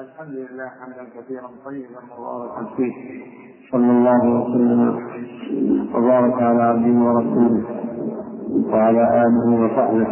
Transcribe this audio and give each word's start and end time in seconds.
الحمد 0.00 0.34
لله 0.34 0.68
حمدا 0.80 1.04
كثيرا 1.16 1.48
طيبا 1.64 2.00
مباركا 2.18 2.76
فيه. 2.76 2.92
صلى 3.72 3.90
الله 3.90 4.20
وسلم 4.40 4.80
وبارك 5.94 6.42
على 6.42 6.62
عبده 6.62 7.00
ورسوله 7.04 7.64
وعلى 8.72 9.02
آله 9.26 9.64
وصحبه 9.64 10.08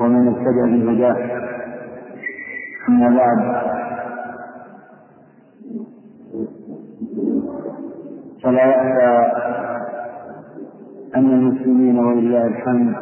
ومن 0.00 0.28
اهتدى 0.28 0.84
بهداه 0.84 1.16
أما 2.88 3.08
بعد. 3.18 3.38
فلا 8.42 8.64
يخفى 8.66 9.32
أن 11.16 11.26
المسلمين 11.30 11.98
ولله 11.98 12.46
الحمد 12.46 12.94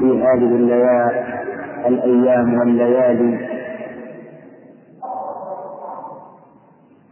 في 0.00 0.22
هذه 0.22 0.56
الليالي 0.56 1.24
الأيام 1.86 2.58
والليالي 2.58 3.55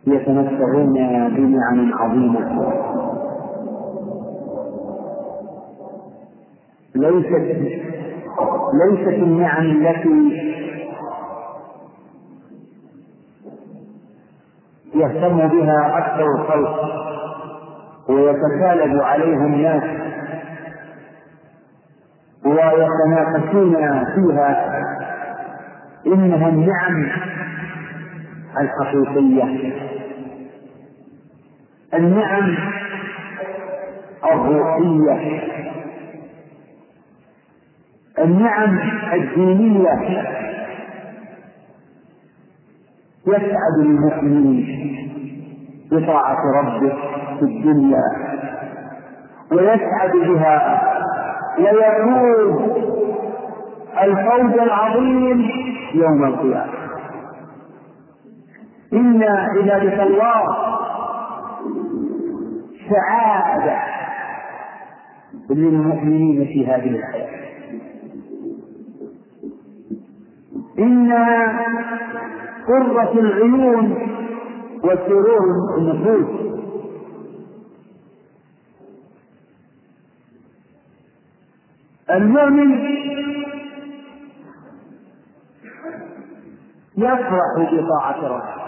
يتمتعون 0.07 0.93
بنعم 1.29 1.93
عظيمة. 1.95 2.73
ليست 6.95 7.57
ليست 8.75 9.09
النعم 9.09 9.63
التي 9.65 10.45
يهتم 14.95 15.49
بها 15.49 15.99
أكثر 15.99 16.27
الخلق 16.35 17.05
ويتكالب 18.09 19.03
عليها 19.03 19.47
الناس 19.47 19.83
ويتنافسون 22.47 24.05
فيها 24.15 24.81
إنها 26.07 26.49
النعم 26.49 27.07
الحقيقية. 28.61 29.73
النعم 31.95 32.57
الروحية. 34.33 35.43
النعم 38.19 38.79
الدينية. 39.13 40.25
يسعد 43.27 43.79
المؤمنين 43.79 44.85
بطاعة 45.93 46.39
ربه 46.61 46.97
في 47.39 47.43
الدنيا 47.43 48.03
ويسعد 49.53 50.13
بها 50.13 50.83
ويفوز 51.59 52.71
الفوز 54.03 54.53
العظيم 54.61 55.51
يوم 55.95 56.25
القيامة. 56.25 56.74
إن 58.93 59.23
عبادة 59.23 60.03
الله 60.03 60.57
سعادة 62.91 63.83
للمؤمنين 65.51 66.45
في 66.45 66.67
هذه 66.67 66.91
الحياة. 66.91 67.45
إنها 70.79 71.65
قرة 72.67 73.13
العيون 73.13 74.09
وسرور 74.85 75.79
النفوس. 75.79 76.45
المؤمن 82.11 82.75
يفرح 86.97 87.73
بطاعة 87.73 88.29
ربه. 88.29 88.64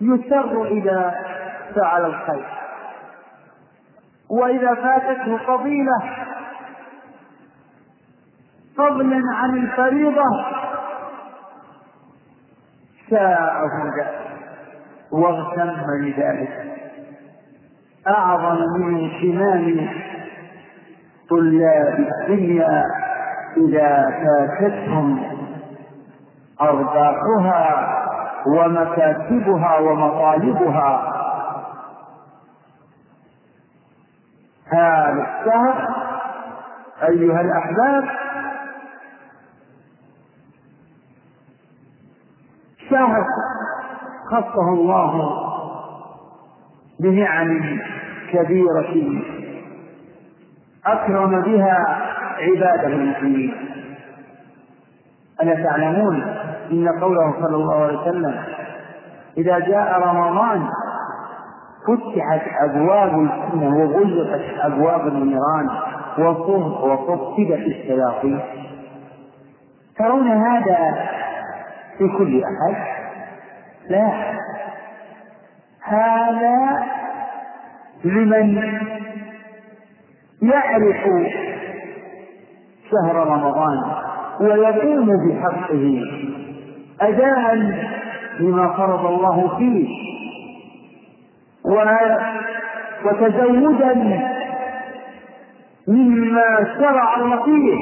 يسر 0.00 0.64
إذا 0.66 1.14
فعل 1.74 2.04
الخير. 2.06 2.46
وإذا 4.30 4.74
فاتته 4.74 5.36
فضيلة 5.36 5.98
فضلا 8.76 9.20
عن 9.34 9.56
الفريضة 9.56 10.24
ساءه 13.10 13.84
ذلك 13.84 14.20
واغتم 15.12 15.72
لذلك. 16.02 16.74
أعظم 18.08 18.58
من 18.78 19.04
اهتمام 19.04 19.88
طلاب 21.30 21.98
الدنيا 21.98 22.84
إذا 23.56 24.10
فاتتهم 24.10 25.22
أرباحها 26.60 27.73
ومكاسبها 28.46 29.78
ومطالبها. 29.78 31.10
هذا 34.66 35.26
الشهر 35.26 35.94
أيها 37.02 37.40
الأحباب 37.40 38.04
شهر 42.90 43.24
خصه 44.30 44.68
الله 44.68 45.40
بنعم 47.00 47.80
كبيرة 48.32 49.22
أكرم 50.86 51.42
بها 51.42 52.00
عباده 52.38 52.86
المسلمين. 52.86 53.54
ألا 55.42 55.64
تعلمون 55.64 56.43
إن 56.72 56.88
قوله 57.00 57.34
صلى 57.40 57.56
الله 57.56 57.74
عليه 57.84 57.98
وسلم 58.00 58.34
إذا 59.38 59.58
جاء 59.58 60.00
رمضان 60.08 60.68
فتحت 61.86 62.42
أبواب 62.70 63.18
الجنة 63.18 63.76
وغلقت 63.76 64.42
أبواب 64.60 65.06
النيران 65.08 65.68
وصفدت 66.18 67.66
الشياطين. 67.66 68.40
ترون 69.98 70.28
هذا 70.28 71.08
في 71.98 72.08
كل 72.18 72.42
أحد؟ 72.44 72.76
لا. 73.88 74.34
هذا 75.82 76.82
لمن 78.04 78.78
يعرف 80.42 80.96
شهر 82.90 83.16
رمضان 83.16 83.82
ويقوم 84.40 85.06
بحقه 85.28 86.00
أداء 87.00 87.54
لما 88.40 88.76
فرض 88.76 89.06
الله 89.06 89.58
فيه. 89.58 89.88
وتزودا 93.04 93.94
مما 95.88 96.74
شرع 96.78 97.16
الله 97.16 97.44
فيه. 97.44 97.78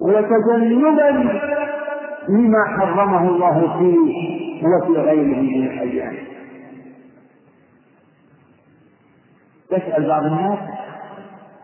وتجنبا 0.00 1.40
لما 2.28 2.64
حرمه 2.78 3.28
الله 3.28 3.78
فيه 3.78 4.34
وفي 4.66 5.00
غيره 5.00 5.40
من 5.40 5.66
الأيام. 5.66 6.14
يسأل 9.72 10.08
بعض 10.08 10.24
الناس 10.24 10.58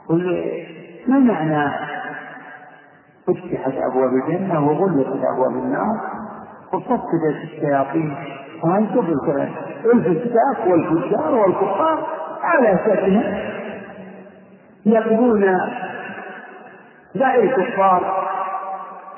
قل 0.09 0.53
ما 1.09 1.19
معنى 1.19 1.71
فتحت 3.27 3.73
أبواب 3.91 4.11
الجنة 4.13 4.69
وغلقت 4.69 5.25
أبواب 5.35 5.53
النار 5.53 6.01
وصفدت 6.73 7.37
الشياطين. 7.45 8.17
وهل 8.65 8.89
تبرك 8.89 9.49
الفساق 9.95 10.69
والفجار 10.69 11.35
والكفار 11.35 12.07
على 12.43 12.79
سكنة 12.87 13.43
يقضون 14.87 15.41
دع 17.15 17.35
الكفار 17.35 18.31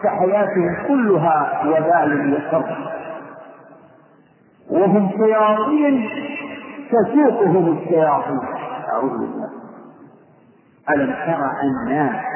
فحياتهم 0.03 0.77
كلها 0.89 1.63
وبال 1.67 2.35
وشر 2.35 2.77
وهم 4.71 5.11
شياطين 5.11 6.09
تسوقهم 6.91 7.79
الشياطين. 7.79 8.41
أعوذ 8.93 9.11
بالله. 9.11 9.51
ألم 10.91 11.13
تر 11.13 11.51
أنا 11.63 12.32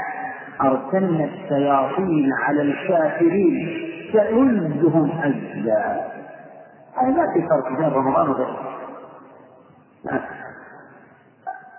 أرسلنا 0.61 1.25
الشياطين 1.25 2.31
على 2.43 2.63
الكافرين 2.63 3.83
تؤزهم 4.13 5.11
أجزاء. 5.23 6.17
هذا 6.97 7.11
ما 7.11 7.33
في 7.35 7.43
فرق 7.49 7.79
بين 7.79 7.89
رمضان 7.93 8.29
وغيره 8.29 8.57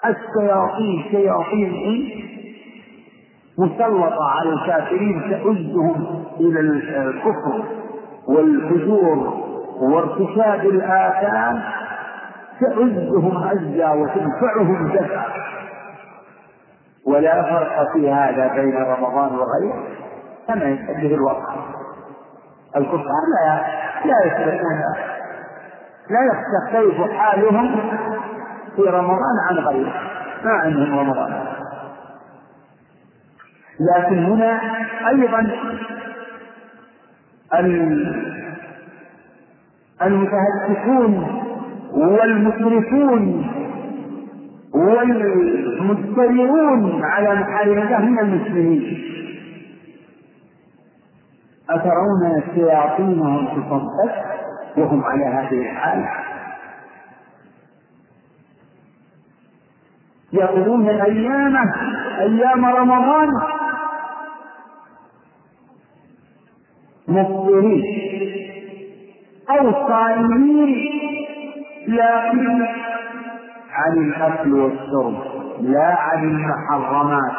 الشياطين 0.06 1.03
شياطين 1.12 2.09
مسلطة 3.57 4.24
على 4.39 4.50
الكافرين 4.53 5.21
تؤزهم 5.30 6.23
إلى 6.39 6.59
الكفر 6.59 7.63
والفجور 8.27 9.33
وارتكاب 9.81 10.65
الآثام 10.65 11.63
تؤزهم 12.59 13.38
عزا 13.38 13.89
وتنفعهم 13.91 14.88
دفعا 14.88 15.25
ولا 17.07 17.44
فرق 17.44 17.94
في 17.94 18.12
هذا 18.12 18.48
بين 18.48 18.77
رمضان 18.77 19.36
وغيره 19.36 19.83
كما 20.48 20.63
يشبه 20.63 21.15
الوقت. 21.15 21.54
الكفار 22.75 23.24
لا 23.36 23.62
لا 24.06 24.25
يستطيعون 24.25 24.81
لا 26.09 26.19
يختلف 26.31 27.12
حالهم 27.12 27.75
في 28.75 28.81
رمضان 28.81 29.36
عن 29.50 29.56
غيره 29.56 29.94
ما 30.44 30.51
عندهم 30.51 31.00
رمضان. 31.00 31.44
لكن 33.80 34.25
هنا 34.25 34.62
أيضا 35.07 35.51
المتهتكون 40.01 41.44
والمسرفون 41.94 43.51
والمجترئون 44.74 46.42
على 47.04 47.36
محارم 47.36 47.78
الله 47.78 48.00
من 48.00 48.19
المسلمين. 48.19 49.04
أترون 51.69 52.44
شياطينهم 52.56 53.48
تصدق 53.48 54.14
وهم 54.78 55.04
على 55.04 55.25
هذه 55.25 55.62
الحال؟ 55.62 56.06
يقولون 60.34 60.88
أيامه 60.90 61.74
أيام 62.19 62.66
رمضان. 62.66 63.30
مفطرين. 67.08 67.84
أو 69.50 69.72
صائمين. 69.88 70.75
لكن 71.88 72.76
عن 73.77 73.97
الأكل 73.97 74.53
والشرب 74.53 75.15
لا 75.62 75.95
عن 76.00 76.24
المحرمات. 76.24 77.31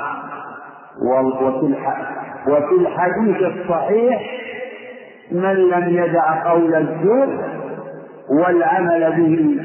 وفي 2.49 2.75
الحديث 2.81 3.37
الصحيح 3.43 4.23
من 5.33 5.55
لم 5.55 5.89
يدع 5.89 6.51
قول 6.51 6.75
الزور 6.75 7.29
والعمل 8.31 9.13
به. 9.17 9.65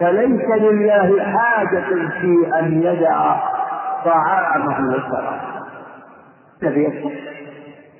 فليس 0.00 0.48
لله 0.62 1.24
حاجة 1.24 1.84
في 2.20 2.58
أن 2.58 2.82
يدع 2.82 3.36
طعامه 4.04 4.94
وشرابه 4.94 5.54
الذي 6.62 7.10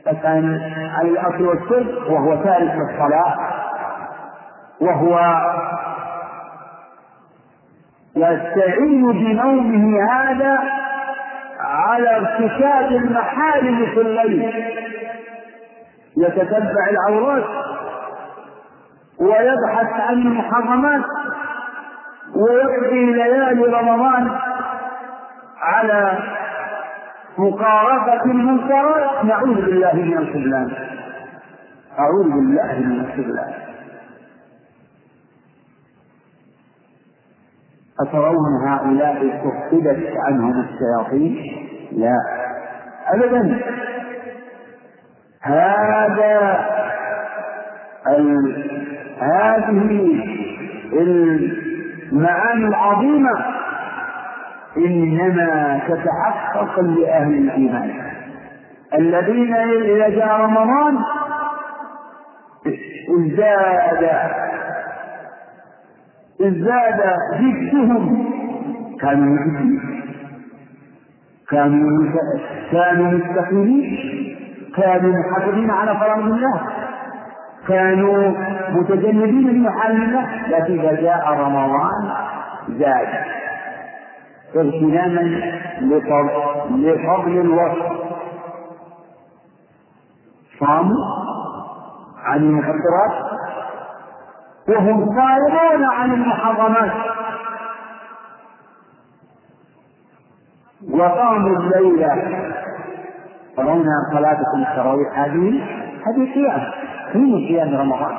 فكان 0.06 0.54
الأكل 1.02 1.46
والشرب 1.46 2.12
وهو 2.12 2.34
تارك 2.44 2.74
الصلاة 2.90 3.36
وهو 4.80 5.18
يستعين 8.16 9.12
بنومه 9.12 10.12
هذا 10.12 10.58
على 11.60 12.16
ارتكاب 12.16 12.92
المحارم 12.92 13.86
في 13.86 14.00
الليل. 14.00 14.54
يتتبع 16.16 16.88
العورات 16.90 17.44
ويبحث 19.20 20.00
عن 20.00 20.14
المحرمات 20.14 21.04
ويقضي 22.36 23.12
ليالي 23.12 23.64
رمضان 23.64 24.30
على 25.62 26.18
مقاربة 27.38 28.24
المنكرات. 28.24 29.24
نعوذ 29.24 29.54
بالله 29.54 29.94
من 29.94 30.18
الخذلان. 30.18 30.72
أعوذ 31.98 32.24
بالله 32.24 32.78
من 32.78 33.00
الخذلان. 33.00 33.63
أترون 38.00 38.66
هؤلاء 38.68 39.42
صفدت 39.44 40.12
عنهم 40.26 40.64
الشياطين؟ 40.64 41.36
لا. 41.92 42.16
أبدا. 43.14 43.60
هذا 45.42 46.66
ال... 48.08 48.64
هذه 49.20 50.22
المعاني 50.92 52.68
العظيمة. 52.68 53.44
إنما 54.76 55.80
تتحقق 55.88 56.80
لأهل 56.80 57.34
الإيمان. 57.34 57.90
الذين 58.98 59.54
إذا 59.54 60.08
جاء 60.08 60.40
رمضان 60.40 60.98
ازداد 63.10 64.04
ازداد 66.40 67.00
جدهم 67.40 68.24
كانوا 69.00 69.38
كانوا 71.50 72.12
كانوا 72.72 73.12
مستقيمين. 73.12 74.36
كانوا 74.76 75.12
محافظين 75.12 75.70
على 75.70 75.98
فرائض 75.98 76.26
الله. 76.26 76.60
كانوا 77.68 78.32
متجنبين 78.70 79.48
لمحارم 79.48 80.02
الله. 80.02 80.48
لكن 80.48 80.80
إذا 80.80 81.00
جاء 81.00 81.32
رمضان 81.32 82.12
زاد. 82.68 83.08
اغتناما 84.56 85.22
لفضل 86.70 87.40
الوصف. 87.40 87.92
صاموا 90.60 91.04
عن 92.24 92.38
المفطرات 92.38 93.14
وهم 94.68 95.06
صائمون 95.16 95.84
عن 95.84 96.12
المحرمات. 96.12 96.92
وقاموا 100.90 101.56
الليل. 101.56 102.06
ترون 103.56 103.86
صلاتكم 104.12 104.62
التراويح. 104.68 105.18
هذه 105.18 105.62
هذه 106.06 106.34
قيام 106.34 106.70
في 107.12 107.48
قيام 107.48 107.76
رمضان. 107.76 108.16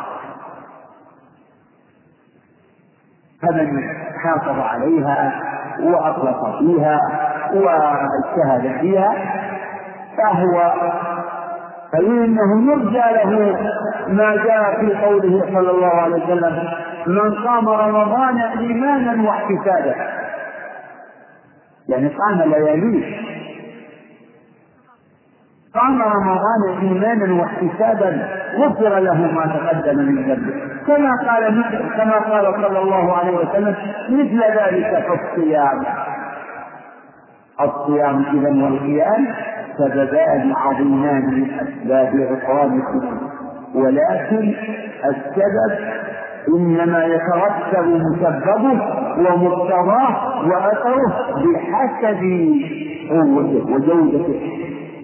فمن 3.42 3.84
حافظ 4.24 4.60
عليها 4.60 5.42
وأخلص 5.80 6.58
فيها 6.60 7.00
واجتهد 7.54 8.80
فيها 8.80 9.14
فهو 10.18 10.74
فإنه 11.96 12.72
يرجى 12.72 12.98
له 12.98 13.58
ما 14.08 14.36
جاء 14.36 14.80
في 14.80 15.06
قوله 15.06 15.42
صلى 15.54 15.72
الله 15.72 15.88
عليه 15.88 16.24
وسلم 16.24 16.64
من 17.08 17.34
قام 17.34 17.70
رمضان 17.70 18.40
إيمانا 18.40 19.30
واحتسابا. 19.30 19.96
يعني 21.90 22.08
قام 22.08 22.50
لياليه 22.50 23.16
قام 25.76 26.02
رمضان 26.02 26.78
إيمانا 26.82 27.42
واحتسابا 27.42 28.28
غفر 28.58 29.00
له 29.00 29.14
ما 29.14 29.46
تقدم 29.46 29.98
من 29.98 30.16
ذنبه. 30.16 30.76
كما 30.88 31.10
قال 31.28 31.64
كما 31.98 32.20
قال 32.20 32.54
صلى 32.62 32.80
الله 32.80 33.18
عليه 33.18 33.38
وسلم 33.38 33.76
مثل 34.10 34.40
ذلك 34.44 35.06
في 35.08 35.14
الصيام 35.14 35.84
الصيام 37.62 38.26
اذا 38.34 38.64
والقيام 38.64 39.28
سببان 39.78 40.54
عظيمان 40.56 41.26
من 41.26 41.48
اسباب 41.60 42.16
غفران 42.32 42.82
الذنوب 42.82 43.20
ولكن 43.76 44.54
السبب 45.06 45.80
إنما 46.58 47.06
يترتب 47.06 47.88
مسببه 47.88 48.82
ومقتضاه 49.18 50.48
وأثره 50.48 51.14
بحسب 51.36 52.22
قوته 53.10 53.74
وجودته. 53.74 54.40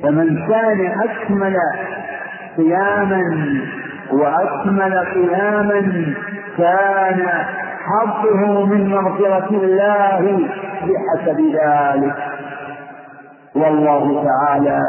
فمن 0.04 0.48
كان 0.48 0.92
أكمل 1.02 1.56
قياما 2.58 3.24
وأكمل 4.14 4.94
قياما 5.00 5.82
كان 6.58 7.28
حظه 7.86 8.66
من 8.66 8.90
مغفرة 8.90 9.50
الله 9.50 10.40
بحسب 10.82 11.40
ذلك. 11.40 12.31
والله 13.56 14.24
تعالى 14.24 14.80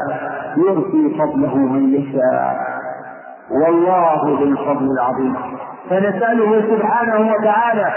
يرسي 0.57 1.19
فضله 1.19 1.57
من 1.57 1.95
يشاء. 1.95 2.57
والله 3.51 4.23
ذو 4.25 4.45
الفضل 4.45 4.87
العظيم. 4.91 5.37
فنسأله 5.91 6.63
سبحانه 6.77 7.33
وتعالى 7.33 7.93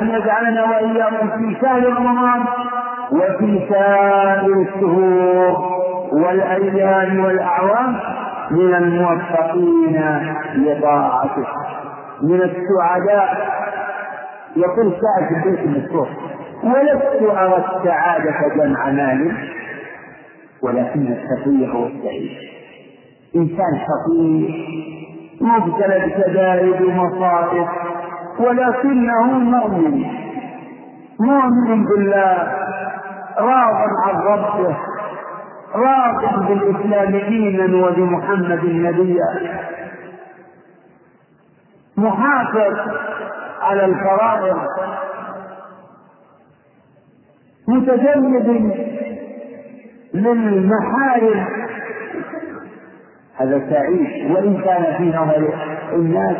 أن 0.00 0.08
يجعلنا 0.08 0.64
وإياكم 0.64 1.28
في 1.30 1.56
شهر 1.60 1.86
رمضان 1.86 2.44
وفي 3.12 3.66
سائر 3.70 4.52
الشهور 4.62 5.56
والأيام 6.12 7.24
والأعوام 7.24 7.96
من 8.50 8.74
الموفقين 8.74 10.02
لطاعته. 10.54 11.46
من 12.22 12.42
السعداء. 12.42 13.52
يقول 14.56 14.92
سائل 14.92 15.42
في 15.42 15.48
البيت 15.48 15.60
المفتوح 15.60 16.08
ولست 16.64 17.36
أرى 17.38 17.64
السعادة 17.76 18.54
جمع 18.56 18.90
مال 18.90 19.32
ولكن 20.62 21.12
الشقي 21.12 21.74
هو 21.74 21.86
السعيد 21.86 22.30
إنسان 23.36 23.80
شقي 23.86 24.48
مبتلى 25.40 25.98
بشدائد 26.06 26.82
ومصائب 26.82 27.68
ولكنه 28.38 29.22
مؤمن. 29.38 30.04
مؤمن 31.20 31.84
بالله 31.84 32.52
راض 33.38 33.76
عن 34.04 34.16
ربه 34.16 34.76
راغب 35.74 36.48
بالإسلام 36.48 37.10
دينا 37.10 37.86
وبمحمد 37.86 38.64
نبيا 38.64 39.58
محافظ 41.96 42.76
على 43.60 43.84
الفرائض. 43.84 44.58
متجنب 47.68 48.48
للمحارم. 50.14 51.46
هذا 53.40 53.62
سعيد 53.70 54.30
وإن 54.30 54.62
كان 54.64 54.96
في 54.98 55.18
نظر 55.18 55.54
الناس 55.92 56.36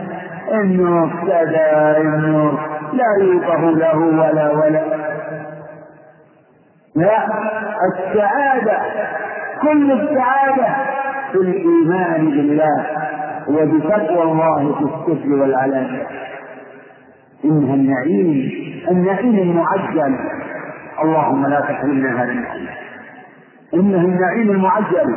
إنه 0.52 1.11
كذا 1.26 1.97
إنه 2.00 2.59
لا 2.93 3.25
يوقف 3.25 3.61
له 3.61 3.99
ولا 3.99 4.52
ولا. 4.52 4.83
لا 6.97 7.26
السعادة 7.93 8.79
كل 9.62 9.93
السعادة 9.93 10.69
في 11.33 11.38
الإيمان 11.38 12.25
بالله 12.31 12.87
وبتقوى 13.49 14.23
الله 14.23 14.75
في 14.75 15.12
السر 15.12 15.33
والعلانية. 15.33 16.07
إنها 17.45 17.75
النعيم 17.75 18.50
النعيم 18.91 19.38
المعجل. 19.38 20.19
اللهم 21.02 21.47
لا 21.47 21.61
تحرمنا 21.61 22.23
هذا 22.23 22.31
النعيم 22.33 22.69
إنه 23.75 23.99
النعيم 23.99 24.50
المعجل. 24.50 25.17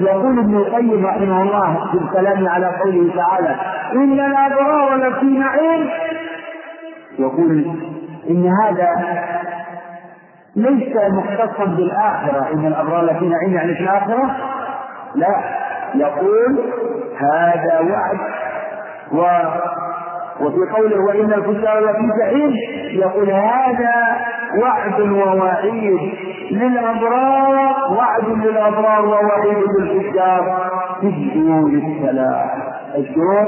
يقول 0.00 0.38
ابن 0.38 0.56
القيم 0.56 1.06
رحمه 1.06 1.42
الله 1.42 1.90
في 1.92 1.98
الكلام 1.98 2.48
على 2.48 2.66
قوله 2.66 3.12
تعالى 3.16 3.56
إن 3.92 4.20
الأبرار 4.20 4.96
لفي 4.96 5.26
نعيم. 5.26 5.90
يقول 7.18 7.64
إن 8.30 8.52
هذا 8.62 8.88
ليس 10.56 10.96
مختصا 10.96 11.64
بالآخرة. 11.64 12.52
إن 12.54 12.66
الأبرار 12.66 13.04
لفي 13.04 13.28
نعيم 13.28 13.54
يعني 13.54 13.74
في 13.74 13.80
الآخرة؟ 13.80 14.36
لا. 15.14 15.40
يقول 15.94 16.58
هذا 17.18 17.80
وعد. 17.80 18.18
وفي 20.40 20.70
قوله 20.76 21.04
وإن 21.08 21.32
الفجار 21.32 21.80
لفي 21.80 22.08
جحيم 22.20 22.52
يقول 23.00 23.30
هذا 23.30 24.16
وعد 24.62 25.00
ووعيد 25.00 25.98
للأبرار 26.50 27.74
وعد 27.98 28.28
للأبرار 28.28 29.04
ووعيد 29.04 29.58
للفجار 29.78 30.70
في 31.00 31.06
الدور 31.06 31.68
الثلاث. 31.68 32.50
الدور 32.96 33.46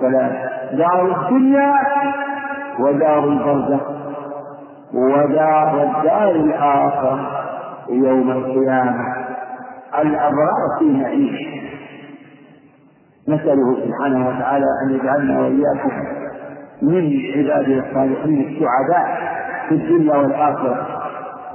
ثلاث 0.00 0.32
دار 0.72 1.02
الدنيا 1.16 1.74
ودار 2.80 3.24
البرزخ 3.24 3.80
ودار 4.94 5.82
الدار 5.82 6.30
الآخر 6.30 7.18
يوم 7.88 8.30
القيامة. 8.30 9.14
الأبرار 9.98 10.78
في 10.78 10.84
نعيم. 10.84 11.36
نسأله 13.28 13.76
سبحانه 13.86 14.28
وتعالى 14.28 14.66
أن 14.82 14.94
يجعلنا 14.94 15.40
وإياكم 15.40 15.90
من 16.82 17.20
عباده 17.36 17.88
الصالحين 17.88 18.40
السعداء 18.40 19.18
في 19.68 19.74
الدنيا 19.74 20.16
والآخرة. 20.16 20.86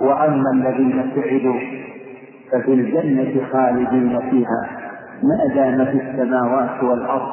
وأما 0.02 0.52
الذين 0.54 1.12
سعدوا 1.16 1.60
ففي 2.52 2.74
الجنة 2.74 3.46
خالدين 3.52 4.20
فيها. 4.30 4.68
ما 5.24 5.54
دام 5.56 5.86
في 5.86 6.02
السماوات 6.02 6.84
والأرض 6.84 7.32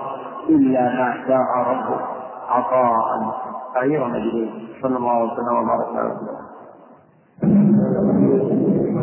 إلا 0.49 0.81
ما 0.81 1.15
شاء 1.29 1.47
ربه 1.71 2.01
عطاء 2.49 3.35
غير 3.81 4.09
مجدود 4.09 4.49
صلى 4.83 4.97
الله 4.97 5.25
وسلم 5.25 5.57
وبارك 5.57 5.97
على 5.97 6.13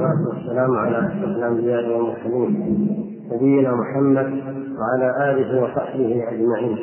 والصلاة 0.06 0.27
والسلام 0.27 0.77
على 0.77 0.98
أشرف 0.98 1.24
الأنبياء 1.24 1.89
والمرسلين. 1.89 3.14
نبينا 3.32 3.75
محمد 3.75 4.41
وعلى 4.79 5.32
آله 5.32 5.63
وصحبه 5.63 6.24
أجمعين 6.32 6.77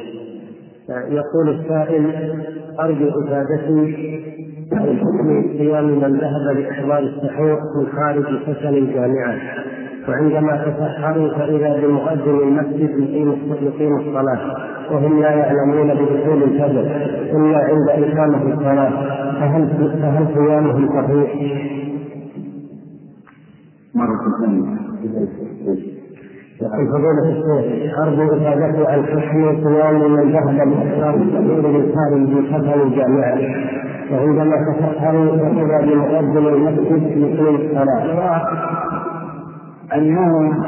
يقول 0.88 1.48
السائل 1.48 2.06
أرجو 2.80 3.08
إفادتي 3.08 4.22
عن 4.72 4.98
حكم 4.98 5.42
صيام 5.58 5.84
من 5.84 6.18
ذهب 6.18 6.58
لإحضار 6.58 6.98
السحور 6.98 7.58
من 7.76 7.86
خارج 7.86 8.24
سكن 8.46 8.68
الجامعة 8.68 9.36
وعندما 10.08 10.56
تسحروا 10.56 11.28
فإذا 11.28 11.80
بمؤذن 11.80 12.40
المسجد 12.40 12.98
يقيم 13.62 13.96
الصلاة 13.96 14.56
وهم 14.90 15.20
لا 15.20 15.30
يعلمون 15.30 15.88
بدخول 15.94 16.42
الفجر 16.42 16.80
إلا 17.36 17.58
عند 17.58 18.04
إقامة 18.04 18.54
الصلاة 18.54 18.90
فهل 19.40 19.68
فهل 20.02 20.26
صيامهم 20.34 20.88
صحيح؟ 20.88 21.34
مرة 23.94 24.40
ثانية 24.40 26.01
يقول 26.62 26.86
فضيلة 26.92 27.26
الشيخ 27.28 27.98
أرجو 27.98 28.26
إفادتي 28.36 28.86
عن 28.86 29.06
حكم 29.06 29.64
صيام 29.64 30.12
من 30.12 30.32
ذهب 30.32 30.68
لإحضار 30.68 31.14
السحور 31.14 31.62
من 31.74 31.92
خارج 31.94 32.30
سكن 32.50 32.80
الجامعة. 32.80 33.38
وعندما 34.12 34.56
تسحروا 34.56 35.36
فإذا 35.36 35.78
بمؤذن 35.80 36.46
المسجد 36.46 37.02
يقيم 37.16 37.54
الصلاة. 37.54 38.42
أنهم 39.94 40.64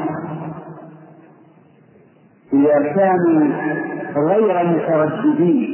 إذا 2.53 2.93
كانوا 2.95 3.47
غير 4.15 4.67
مترددين 4.67 5.67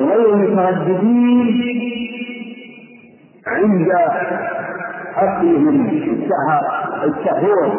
غير 0.00 0.36
مترددين 0.36 1.48
عند 3.46 3.88
أكلهم 5.22 5.90
السحور 7.04 7.72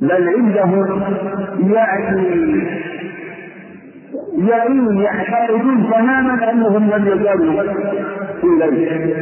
بل 0.00 0.28
عندهم 0.28 1.02
يعني 1.72 2.24
يعين 4.48 4.96
يعتقدون 5.02 5.90
تماما 5.90 6.50
أنهم 6.50 6.90
لم 6.90 7.06
يزالوا 7.06 7.62
في 8.40 8.44
الليل 8.46 9.14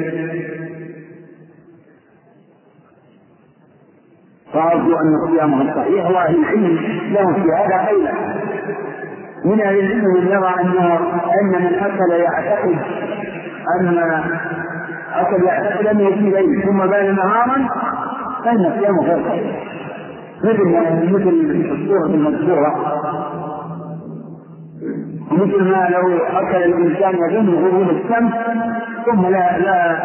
فارجو 4.53 4.97
أن 4.97 5.17
صيامهم 5.31 5.75
صحيح 5.75 6.11
واهل 6.11 6.37
العلم 6.37 6.79
لهم 7.13 7.35
في 7.35 7.49
هذا 7.53 7.87
قيل 7.89 8.09
من 9.45 9.61
أهل 9.61 9.79
العلم 9.79 10.05
من 10.05 10.27
يرى 10.27 10.55
انه 10.61 10.95
أن 11.41 11.47
من 11.49 11.75
أكل 11.75 12.11
يعتقد 12.13 12.77
أن 13.81 13.99
أكل 15.15 15.45
يعتقد 15.45 15.87
انه 15.87 16.11
في 16.11 16.21
ليل 16.31 16.63
ثم 16.63 16.79
بان 16.87 17.15
نهارا 17.17 17.69
فإن 18.45 18.73
صيامه 18.81 19.03
غير 19.03 19.25
صحيح. 19.29 19.73
مثل 20.45 20.65
مثل 21.13 21.29
الصورة 21.73 22.07
المذكورة. 22.07 22.75
مثل 25.33 25.65
ما 25.65 25.89
لو 25.91 26.17
أكل 26.17 26.57
الإنسان 26.57 27.15
يظن 27.15 27.55
غروب 27.55 27.91
الشمس 27.91 28.33
ثم 29.07 29.27
لا 29.27 29.59
لا 29.59 29.97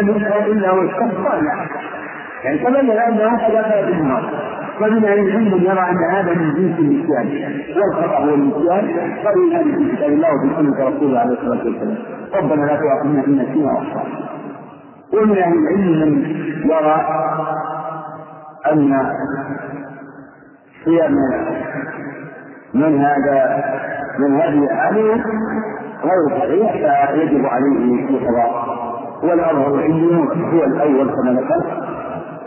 لم 0.00 0.16
يشعر 0.16 0.46
إلا 0.46 0.70
هو 0.70 0.80
الشمس 0.82 1.14
لا. 1.42 1.66
يعني 2.44 2.58
تبين 2.58 2.90
أنه 2.90 3.46
قد 3.46 3.54
أكل 3.54 3.94
في 3.94 4.02
فمن 4.80 5.04
أهل 5.04 5.18
العلم 5.18 5.54
يرى 5.62 5.80
أن 5.90 5.98
هذا 6.10 6.32
من 6.34 6.54
جنس 6.54 6.78
النسيان 6.78 7.52
والخطأ 7.76 8.18
هو 8.18 8.34
النسيان 8.34 8.84
قرينا 9.24 9.62
في 9.62 9.96
كتاب 9.96 10.10
الله 10.10 10.28
وفي 10.34 10.54
سنة 10.56 10.88
رسوله 10.88 11.18
عليه 11.20 11.32
الصلاة 11.32 11.64
والسلام. 11.64 11.96
ربنا 12.34 12.64
لا 12.66 12.76
تؤاخذنا 12.76 13.24
إن 13.26 13.38
نسينا 13.38 13.72
وأخطأنا. 13.72 14.26
ومن 15.12 15.38
أهل 15.38 15.54
العلم 15.58 16.08
من 16.08 16.24
يرى 16.64 16.96
أن 18.72 19.10
صيام 20.84 21.14
من 22.74 23.00
هذا 23.00 23.64
من 24.18 24.34
هذه 24.40 24.68
عليه 24.72 25.24
غير 26.04 26.38
صحيح 26.38 26.72
فيجب 27.12 27.46
عليه 27.46 28.08
القضاء 28.10 28.76
والأظهر 29.22 29.82
عندي 29.82 30.14
هو 30.54 30.64
الأول 30.64 31.10
كما 31.10 31.32
ذكرت. 31.40 31.75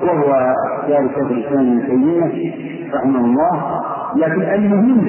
وهو 0.03 0.53
ذلك 0.89 1.15
شيخ 1.15 1.31
الإسلام 1.31 1.67
ابن 1.67 1.87
تيمية 1.87 2.53
رحمه 2.93 3.19
الله. 3.19 3.81
لكن 4.15 4.41
المهم 4.41 5.07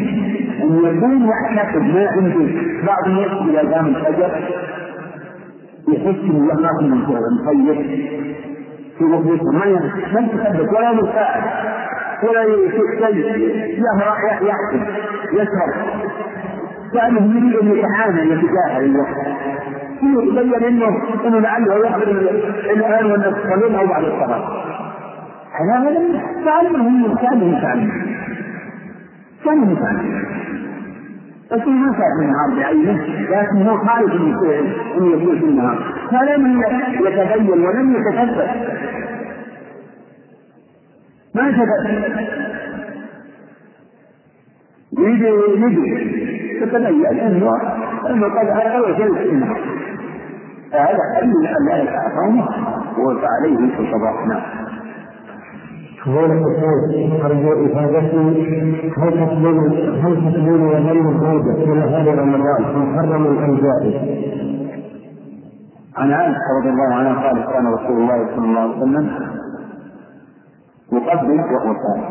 أن 0.63 0.85
يكون 0.85 1.29
يعتقد 1.29 1.83
ما 1.83 2.09
عنده 2.09 2.63
بعض 2.87 3.07
الناس 3.07 3.31
إذا 3.49 3.75
قام 3.75 3.87
الفجر 3.87 4.31
يحس 5.89 6.21
انه 6.25 6.55
ما 6.55 6.71
في 6.79 6.85
منفوع 6.87 7.19
مخيف 7.41 7.79
في 8.99 9.05
وقته 9.05 9.53
ما 9.53 9.67
ما 10.13 10.21
ولا 10.73 10.91
يساعد. 10.91 11.43
ولا 12.23 12.45
شيء 12.71 13.81
له 13.81 13.99
يحكم 14.43 14.83
يسهر. 15.33 15.71
كانه 16.95 17.37
يريد 17.37 17.57
أن 17.57 17.79
يتعامل 17.79 18.33
يتجاهل 18.33 18.85
الوقت 18.85 19.17
يبين 20.03 20.65
انه 20.65 21.03
إنه 21.27 21.39
لعله 21.39 21.87
يحضر 21.87 22.11
الآن 22.71 23.07
الصلاه 23.07 23.81
أو 23.81 23.87
بعد 23.87 24.05
الصلاة. 24.05 24.80
هذا 25.61 25.91
لم 25.91 26.21
تعلمه 26.45 27.15
كان 27.15 27.43
يتعلم 27.43 28.07
كان 29.45 29.73
يتعلم 29.73 30.25
لكن 31.51 31.71
ما 31.71 31.93
شاف 31.93 32.23
النهار 32.23 32.57
بعينه 32.57 33.05
لكن 33.31 33.69
هو 33.69 33.77
خايف 33.79 34.13
ان 34.13 35.07
يكون 35.07 35.39
في 35.39 35.45
النهار 35.45 35.95
فلم 36.11 36.63
يتبين 37.07 37.51
ولم 37.51 37.97
يتثبت 37.97 38.51
ما 41.35 41.51
ثبت 41.51 41.91
يجي 44.99 45.29
يجي 45.65 46.61
تتبين 46.61 47.07
انه 47.07 47.53
انه 48.11 48.27
قد 48.27 48.47
اول 48.49 48.97
شيء 48.97 49.15
في 49.15 49.29
النهار 49.29 49.61
فهذا 50.73 50.99
حل 51.17 51.47
ان 51.47 51.67
لا 51.69 51.83
يتعاطونه 51.83 52.49
وفعليه 52.99 53.77
في 53.77 53.81
القضاء 53.81 54.27
نعم 54.29 54.43
قول 56.07 56.31
الحسين 56.33 57.21
أرجو 57.25 57.67
إفادتي 57.67 58.17
هل 58.99 59.11
تقبل 59.27 59.59
هل 60.03 60.17
تقبل 60.17 60.63
وظل 60.63 61.09
الزوجة 61.09 61.65
في 61.65 61.71
نهار 61.71 62.19
رمضان 62.19 62.63
محرم 62.77 63.27
أم 63.27 63.57
جائز؟ 63.57 63.95
عن 65.97 66.13
عائشة 66.13 66.39
رضي 66.61 66.69
الله 66.71 66.95
عنها 66.95 67.29
قال 67.29 67.45
كان 67.53 67.67
رسول 67.67 67.97
الله 68.03 68.27
صلى 68.37 68.45
الله 68.45 68.61
عليه 68.61 68.77
وسلم 68.77 69.11
يقبل 70.93 71.41
وهو 71.41 71.75
صائم 71.75 72.05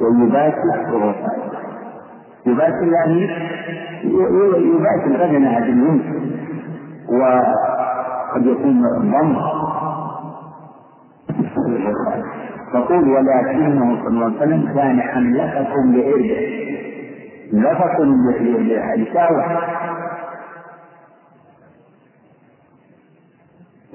ويباشر 0.00 0.94
وهو 0.94 1.12
صائم 1.12 1.42
يباشر 2.46 2.92
يعني 2.92 3.22
يباشر 4.64 5.26
بدن 5.26 5.44
هذه 5.44 5.62
اليوم 5.72 6.02
وقد 7.08 8.46
يكون 8.46 8.82
ضم 8.98 9.36
تقول 12.72 13.08
ولكنه 13.08 13.98
صلى 14.04 14.08
الله 14.08 14.24
عليه 14.26 14.36
وسلم 14.36 14.74
كان 14.74 15.00
حملتكم 15.00 15.92
لإربه 15.94 16.58
لفق 17.52 18.00
لساوة 18.96 19.58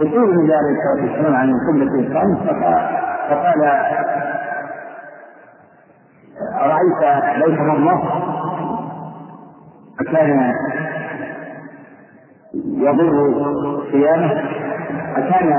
يقول 0.02 0.30
النبي 0.30 0.54
عليه 0.54 0.78
الصلاة 0.78 1.12
والسلام 1.12 1.36
عن 1.36 1.52
قبلة 1.70 2.00
الخمس 2.00 2.38
فقال 3.30 3.64
أرأيت 6.62 7.26
ليس 7.48 7.60
الله؟ 7.60 8.04
أكان 10.02 10.54
يضر 12.78 13.12
صيامه. 13.92 14.44
أكان 15.18 15.54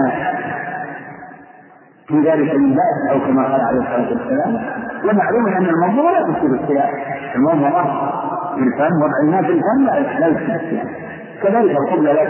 في 2.09 2.15
ذلك 2.21 2.51
الباس 2.55 3.11
أو 3.11 3.21
كما 3.21 3.43
قال 3.43 3.61
عليه 3.61 3.81
الصلاة 3.81 4.09
والسلام. 4.11 4.61
ومعلوم 5.05 5.47
أن 5.47 5.67
الموضوع 5.67 6.11
لا 6.11 6.21
تصير 6.33 6.51
الصيام 6.63 6.91
في 8.55 8.63
الفم 8.63 9.03
وضع 9.03 9.19
الماء 9.23 9.43
في 9.43 9.53
الفم 9.53 9.85
لا 9.87 9.99
يصير 9.99 10.57
الصيام 10.57 10.89
كذلك 11.43 11.71
القبلة 11.77 12.13
لا 12.13 12.23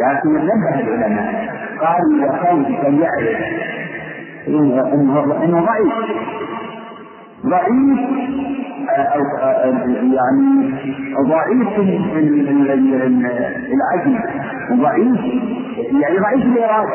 لكن 0.00 0.28
نبه 0.34 0.80
العلماء 0.80 1.54
قالوا 1.80 2.16
إذا 2.18 2.32
خوفك 2.36 2.84
إن 2.86 2.94
يعرف 3.00 3.38
انه 5.44 5.60
ضعيف. 5.66 5.92
ضعيف 7.46 7.98
أو 8.88 9.22
يعني 10.12 10.74
ضعيف 11.28 11.68
العجل. 13.72 14.18
وضعيف 14.70 15.20
يعني 15.92 16.18
ضعيف 16.18 16.44
الإرادة. 16.46 16.94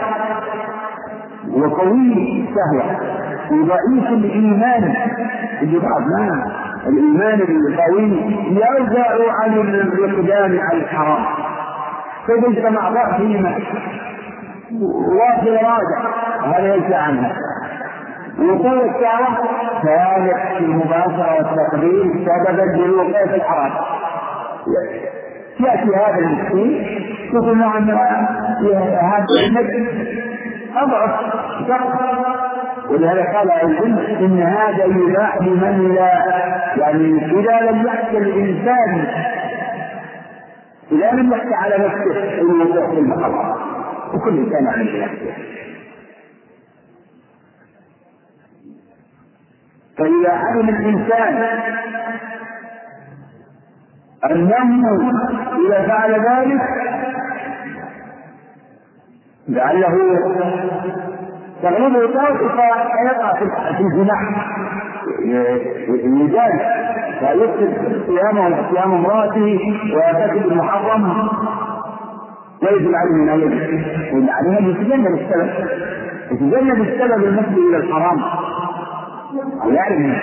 وقوي 1.53 2.44
الشهوة 2.44 2.98
وضعيف 3.51 4.08
الإيمان. 4.10 4.94
اللي 5.62 5.79
بعض 5.79 6.01
ما 6.01 6.46
الإيمان 6.88 7.39
القوي 7.41 8.12
يرجع 8.50 9.08
عن 9.44 9.53
الإقدام 9.53 10.60
على 10.60 10.77
الحرام. 10.82 11.25
فإذا 12.27 12.48
اجتمع 12.48 12.89
ضعفهما 12.89 13.56
واحد 15.20 15.48
راجع. 15.48 16.00
هذا 16.46 16.75
ينسى 16.75 16.95
عنها 16.95 17.32
وقوة 18.39 18.86
الشهوة 18.86 19.38
كانت 19.84 20.58
في 20.58 20.65
المباشرة 20.65 21.36
والتقديم 21.38 22.26
سببا 22.26 22.62
للوقوع 22.62 23.26
في 23.26 23.36
الحرام. 23.36 23.71
يأتي 25.60 25.95
هذا 25.95 26.19
المسكين 26.19 26.86
يقول 27.34 27.58
نعم 27.58 27.89
هذا 27.89 29.26
أضعف 30.75 31.19
ولهذا 32.89 33.23
قال 33.23 33.51
العلم 33.51 33.97
إن 33.97 34.41
هذا 34.41 34.86
يباح 34.86 35.38
لمن 35.41 35.95
لا 35.95 36.12
يعني 36.77 37.25
إذا 37.39 37.71
لم 37.71 37.86
يحكي 37.88 38.17
الإنسان 38.17 39.08
إذا 40.91 41.12
لم 41.12 41.32
يحكي 41.32 41.53
على 41.53 41.77
نفسه 41.77 42.41
الوقوع 42.41 42.89
في 42.89 42.99
المحرم 42.99 43.55
وكل 44.13 44.38
إنسان 44.38 44.65
يعمل 44.65 44.88
بنفسه 44.91 45.34
فإذا 49.97 50.32
علم 50.32 50.69
الإنسان 50.69 51.60
أنه 54.32 55.12
إذا 55.67 55.88
فعل 55.88 56.12
ذلك 56.12 56.88
لعله 59.49 59.97
تغلبه 61.63 62.13
طائفة 62.13 62.47
فيقع 62.47 63.33
في 63.77 63.81
الجناح 63.83 64.21
يجاز 66.05 66.51
فيفسد 67.19 68.01
صيامه 68.07 68.71
صيام 68.71 68.91
امرأته 68.91 69.59
ويرتكب 69.95 70.51
المحرم 70.51 71.27
ويجب 72.63 72.91
عليه 72.95 73.12
من 73.12 73.29
يجب 74.13 74.29
عليه 74.29 74.59
أن 74.59 74.65
يتجنب 74.69 75.19
السبب. 75.19 75.49
يتجنب 76.31 76.81
السبب 76.81 77.23
المفضي 77.23 77.62
إلى 77.69 77.77
الحرام. 77.77 78.17
يعلم 79.73 80.17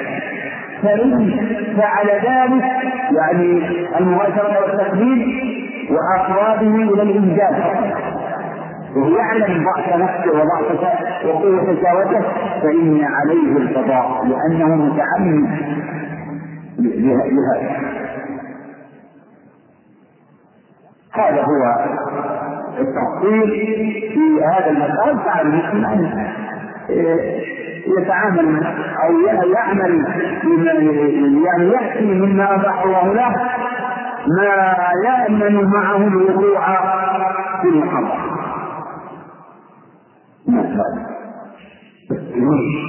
فإن 0.82 1.30
فعل 1.76 2.06
ذلك 2.06 2.64
يعني 3.12 3.62
المباشرة 4.00 4.60
والتقديم 4.62 5.26
وأقرابه 5.90 6.74
إلى 6.74 7.02
الإنجاز. 7.02 7.54
وهو 8.96 9.16
يعلم 9.16 9.64
ضعف 9.64 9.88
نفسه 9.96 10.30
وضعف 10.32 10.80
وقوة 11.24 11.76
شهوته 11.82 12.20
فإن 12.62 13.04
عليه 13.04 13.56
القضاء 13.56 14.24
لأنه 14.26 14.74
متعمد 14.74 15.48
لهذا. 16.78 17.96
هذا 21.12 21.42
هو 21.42 21.86
التفصيل 22.78 23.50
في 24.14 24.44
هذا 24.44 24.70
المسألة 24.70 25.22
فعل 25.24 25.46
المسلم 25.46 25.84
أن 25.84 26.12
يتعامل 27.98 28.66
أو 29.04 29.20
يعمل 29.52 30.06
يعني 31.46 31.68
يأتي 31.68 32.04
مما 32.04 32.54
أباح 32.54 32.82
الله 32.84 33.12
له 33.14 33.28
ما 34.38 34.76
يأمن 35.04 35.64
معه 35.64 35.96
الوقوع 35.96 36.66
في 37.62 37.68
المحرم 37.68 38.35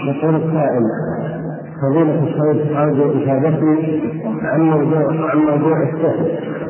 يقول 0.08 0.36
السائل 0.36 0.84
فضيلة 1.82 2.24
الشيخ 2.24 2.78
أرجو 2.78 3.12
إفادتي 3.12 4.02
عن 4.42 4.62
موضوع 4.62 5.30
عن 5.32 5.38
موضوع 5.38 5.84
السحر 5.84 6.26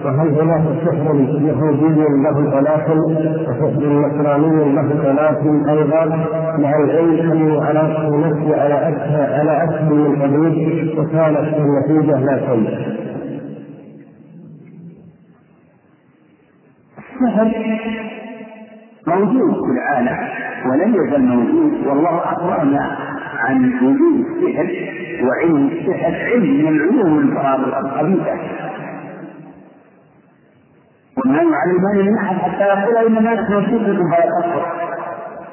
وهل 0.05 0.29
هناك 0.41 0.63
سحر 0.85 1.15
يهودي 1.41 2.01
له 2.23 2.51
ثلاث 2.51 2.89
وسحر 2.89 3.89
نصراني 3.89 4.73
له 4.73 4.89
ثلاث 5.03 5.37
أيضا 5.69 6.05
مع 6.57 6.71
العلم 6.83 7.31
أني 7.31 7.57
علاقة 7.65 8.17
نفسي 8.17 8.53
على 8.59 8.87
أكثر 8.89 9.33
على 9.33 9.63
أكثر 9.63 9.93
من 9.93 10.21
حدود 10.21 10.57
وكانت 10.99 11.53
النتيجة 11.57 12.19
لا 12.19 12.37
شيء. 12.39 12.97
السحر 17.21 18.06
موجود 19.07 19.53
في 19.65 19.71
العالم 19.71 20.17
ولم 20.69 20.95
يزل 20.95 21.21
موجود 21.21 21.87
والله 21.87 22.17
أخبرنا 22.23 22.97
عن 23.39 23.73
وجود 23.73 24.25
السحر 24.25 24.69
وعلم 25.23 25.67
السحر 25.67 26.15
علم 26.15 26.43
من 26.43 26.67
العلوم 26.67 27.37
الخبيثة. 27.85 28.33
وما 31.17 31.41
يعلمان 31.41 32.05
من 32.05 32.17
احد 32.17 32.35
حتى 32.35 32.63
يقول 32.63 32.97
إن 33.07 33.17
الناس 33.17 33.49
موجودة 33.49 33.93
فلا 33.93 34.41
تكفر 34.41 34.65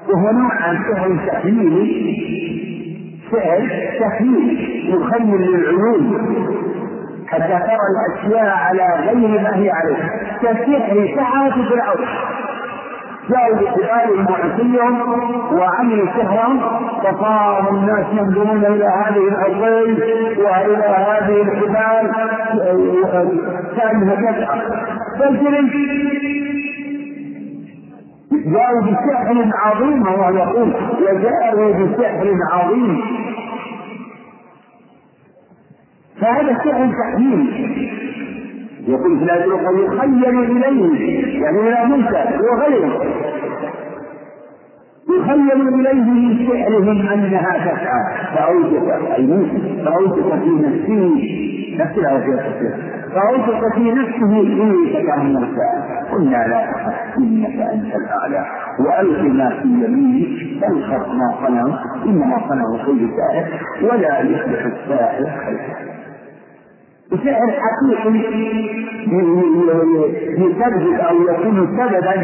وهو 0.08 0.30
نوع 0.32 0.72
من 0.72 0.78
سحر 0.88 1.16
تخيلي 1.26 2.14
سحر 3.32 3.68
تخيلي 4.00 4.90
يخيل 4.90 5.40
للعلوم. 5.40 6.34
حتى 7.26 7.48
ترى 7.48 7.78
الأشياء 7.92 8.56
على 8.56 8.86
غير 9.06 9.40
ما 9.42 9.56
هي 9.56 9.70
عليه. 9.70 10.10
كسحر 10.42 11.14
سحرة 11.16 11.68
فرعون. 11.68 12.06
جاءوا 13.30 13.56
بحبالهم 13.56 14.26
وعصيهم 14.30 14.94
وعملوا 15.58 16.06
سحرا 16.06 16.48
فصار 17.02 17.70
الناس 17.70 18.06
ينظرون 18.12 18.64
إلى 18.64 18.84
هذه 18.84 19.28
العصي 19.28 19.92
وإلى 20.42 20.86
هذه 20.86 21.42
الحبال 21.42 22.10
كانها 23.76 24.14
تسعى 24.14 24.60
فالجريش 25.18 25.74
جاءوا 28.32 28.80
بسحر 28.82 29.50
عظيم 29.64 30.06
الله 30.08 30.30
يقول 30.30 30.74
وجاءوا 31.02 31.72
بسحر 31.72 32.26
عظيم. 32.52 33.00
فهذا 36.20 36.54
سحر 36.54 36.90
تحليل 37.00 38.03
يقول 38.88 39.18
في 39.18 39.24
الآية 39.24 39.44
الأخرى 39.44 39.84
يخيل 39.84 40.38
إليه 40.56 41.42
يعني 41.42 41.70
لا 41.70 41.84
موسى 41.84 42.16
هو 42.16 42.58
غيره. 42.62 43.02
يخيل 45.18 45.68
إليه 45.68 46.02
من 46.02 46.46
سحرهم 46.48 47.08
أنها 47.08 47.58
تسعى. 47.58 48.34
فأوجس 48.36 48.88
أي 49.16 49.26
موسى 49.26 49.84
فأوجس 49.84 50.24
في 50.42 50.50
نفسه 50.50 51.14
نفس 51.84 51.98
الآية 51.98 52.44
فأوجس 53.14 53.74
في 53.74 53.90
نفسه 53.90 54.32
حين 54.92 55.10
عن 55.10 55.32
موسى. 55.32 55.68
قلنا 56.12 56.36
لا 56.48 56.72
تخف 56.72 57.18
إنك 57.18 57.56
أنت 57.72 57.94
الأعلى. 57.94 58.46
وألق 58.80 59.22
ما 59.22 59.50
في 59.62 59.68
يمينك 59.68 60.62
تلخص 60.62 61.08
ما 61.08 61.46
صنعوا 61.46 61.74
إنما 62.06 62.40
صنعوا 62.48 62.78
كل 62.86 63.08
ساحر 63.16 63.46
ولا 63.82 64.20
يفلح 64.20 64.64
الساحر 64.66 65.24
خيرا 65.44 65.94
بسحر 67.14 67.50
حقيقي 67.64 68.18
يسبب 70.38 71.00
أو 71.00 71.16
يكون 71.22 71.78
سببا 71.78 72.22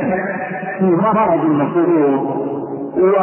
في 0.79 0.85
مرض 0.85 1.45
المسرور 1.45 2.51
و 2.97 3.15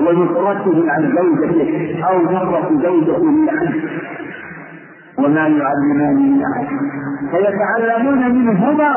ونصرته 0.00 0.90
عن 0.90 1.12
زوجته 1.16 2.04
أو 2.10 2.22
نصرة 2.22 2.68
زوجته 2.82 3.22
عنه 3.48 3.74
وما 5.18 5.40
يعلمان 5.40 6.16
من 6.16 6.42
أحد. 6.42 6.66
فيتعلمون 7.30 8.34
منهما 8.34 8.96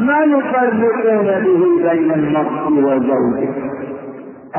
ما 0.00 0.18
يفرقون 0.24 1.44
به 1.44 1.90
بين 1.90 2.12
المرء 2.12 2.68
وزوجه. 2.68 3.67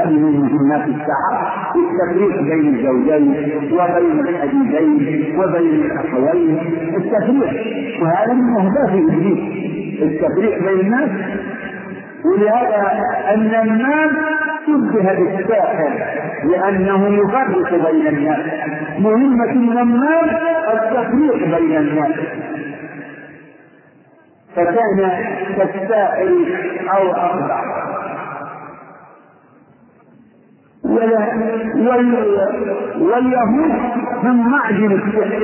من 0.08 0.40
مهمات 0.40 0.88
الساعة 0.88 1.74
التفريق 1.76 2.42
بين 2.42 2.76
الزوجين 2.76 3.28
وبين 3.74 4.20
الحديثين 4.20 5.40
وبين 5.40 5.74
الأخوين. 5.86 6.58
التفريق 6.98 7.54
وهذا 8.02 8.34
من 8.34 8.56
أهداف 8.58 8.90
إبليس 8.90 9.40
التفريق 10.02 10.60
بين 10.60 10.80
الناس 10.80 11.10
ولهذا 12.26 12.92
أن 13.34 13.52
الناس 13.70 14.12
شبه 14.68 15.14
بالساحر 15.14 15.92
لأنه 16.44 17.08
يفرق 17.08 17.92
بين 17.92 18.08
الناس. 18.08 18.46
مهمة 19.00 19.52
النمام 19.52 20.30
التفريق 20.74 21.58
بين 21.58 21.78
الناس. 21.78 22.12
فكان 24.56 25.12
كالساحر 25.58 26.30
أو 26.90 27.12
أقبح 27.12 27.64
ولا 27.64 27.80
وال 30.79 30.79
واليهود 33.00 33.72
هم 34.24 34.52
معجن 34.52 34.92
السحر 34.92 35.44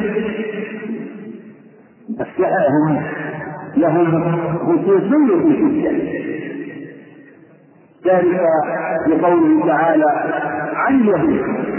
السحر 2.20 2.68
هم 2.88 3.02
لهم 3.78 4.12
خصوصية 4.58 5.38
في 5.42 5.64
السحر 5.64 6.26
ذلك 8.06 8.42
لقوله 9.08 9.68
تعالى 9.68 10.06
عن 10.76 11.00
اليهود. 11.02 11.65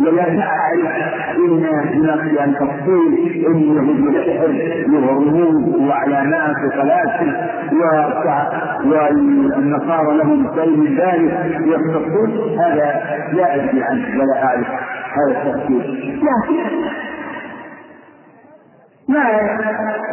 ولا 0.00 0.30
نعرف 0.30 0.92
إن 1.36 1.64
هناك 1.94 2.38
إن 2.40 2.54
تفصيل 2.54 3.46
انه 3.46 3.82
له 4.88 5.10
رموز 5.10 5.80
وعلامات 5.88 6.56
وطلاسم 6.66 7.32
والنصارى 8.84 10.16
لهم 10.16 10.46
من 10.76 10.96
ذلك 10.96 11.60
يختصون 11.66 12.58
هذا 12.58 13.00
لا 13.32 13.54
ادري 13.54 13.82
عنه 13.82 14.20
ولا 14.20 14.44
أعرف. 14.44 14.66
هذا 15.18 15.42
التفسير 15.42 15.82
لكن 16.16 16.64
ما 19.08 19.20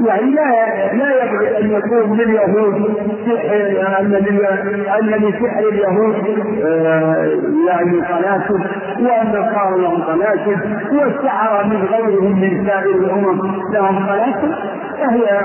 يعني 0.06 0.32
لا 0.32 0.94
لا 0.94 1.24
يبغي 1.24 1.58
أن 1.60 1.72
يكون 1.72 2.18
لليهود 2.18 2.94
سحر 3.26 4.00
أن 4.00 4.14
أن 5.00 5.10
لسحر 5.10 5.70
اليهود 5.70 6.16
آه، 6.64 7.26
يعني 7.68 8.02
طلاسم 8.02 8.64
وأن 9.00 9.52
صار 9.54 9.78
لهم 9.78 10.04
طلاسم 10.04 10.60
والسحرة 10.92 11.68
من 11.68 11.86
غيرهم 11.86 12.42
من 12.42 12.68
سائر 12.68 12.96
الأمم 12.96 13.62
لهم 13.74 14.06
طلاسم 14.08 14.52
فهي 14.98 15.40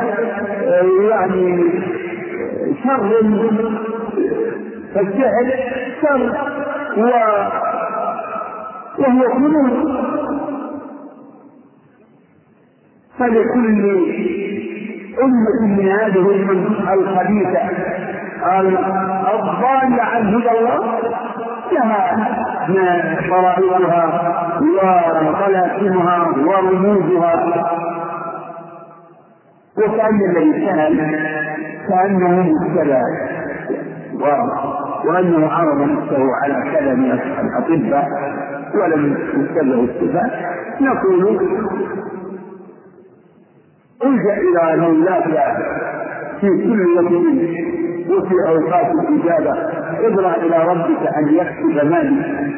آه، 0.65 1.09
يعني 1.11 1.65
شر 2.85 3.11
فالسحر 4.95 5.47
شر 6.03 6.33
وهو 8.99 9.23
خلود. 9.35 10.10
فلكل 13.21 13.67
أمة 15.23 15.77
من 15.77 15.89
هذه 15.89 16.31
الأمم 16.31 16.67
الخبيثة. 16.93 17.61
الضالة 19.35 20.03
عن 20.03 20.35
هدى 20.35 20.51
الله؟ 20.59 20.79
لها 21.73 22.01
طرائقها 23.31 24.05
وطلاسمها 25.23 26.19
ورموزها. 26.47 27.35
وكأن 29.79 30.21
الذي 30.31 30.53
كان 30.67 30.95
كأنه 31.89 32.43
مبتلى. 32.43 33.03
وأنه 35.05 35.53
عرض 35.53 35.81
نفسه 35.81 36.23
على 36.43 36.71
كذا 36.73 36.95
من 36.95 37.11
الأطباء 37.41 38.07
ولم 38.75 39.03
يتبعوا 39.37 39.85
الصفات. 39.85 40.33
نقول 40.81 41.21
الجا 44.05 44.33
إلى 44.35 44.81
مولاك 44.81 45.25
في 46.41 46.47
كل 46.49 46.81
يوم 46.97 47.39
وفي 48.09 48.35
أوقات 48.49 48.87
الإجابة. 48.87 49.53
اضرع 50.07 50.35
إلى 50.35 50.65
ربك 50.65 51.07
أن 51.17 51.35
يكتب 51.35 51.87
مالك 51.91 52.51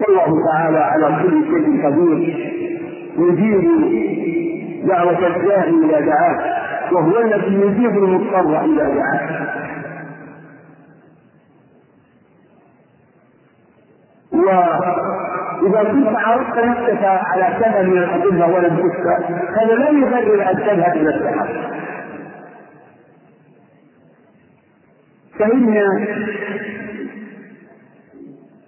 والله 0.00 0.44
تعالى 0.52 0.78
على 0.78 1.22
كل 1.22 1.44
شيء 1.44 1.86
قدير. 1.86 2.52
يجيب 3.18 3.64
دعوة 4.88 5.26
الداعي 5.36 5.70
إلى 5.70 6.06
دعاه 6.06 6.38
وهو 6.92 7.18
الذي 7.20 7.54
يجيب 7.54 7.90
المضطر 8.04 8.64
إلى 8.64 8.94
دعاه. 8.94 9.61
وإذا 14.42 15.82
كنت 15.90 16.08
عرضت 16.08 16.58
نفسك 16.64 17.04
على 17.04 17.56
كذا 17.60 17.82
من 17.82 17.98
الأدلة 17.98 18.46
ولم 18.46 18.76
تشفى 18.76 19.34
هذا 19.60 19.74
لا 19.74 19.88
يبرر 19.90 20.50
أن 20.50 20.56
تذهب 20.56 20.96
إلى 20.96 21.14
السحر 21.14 21.48
فإن 25.38 25.74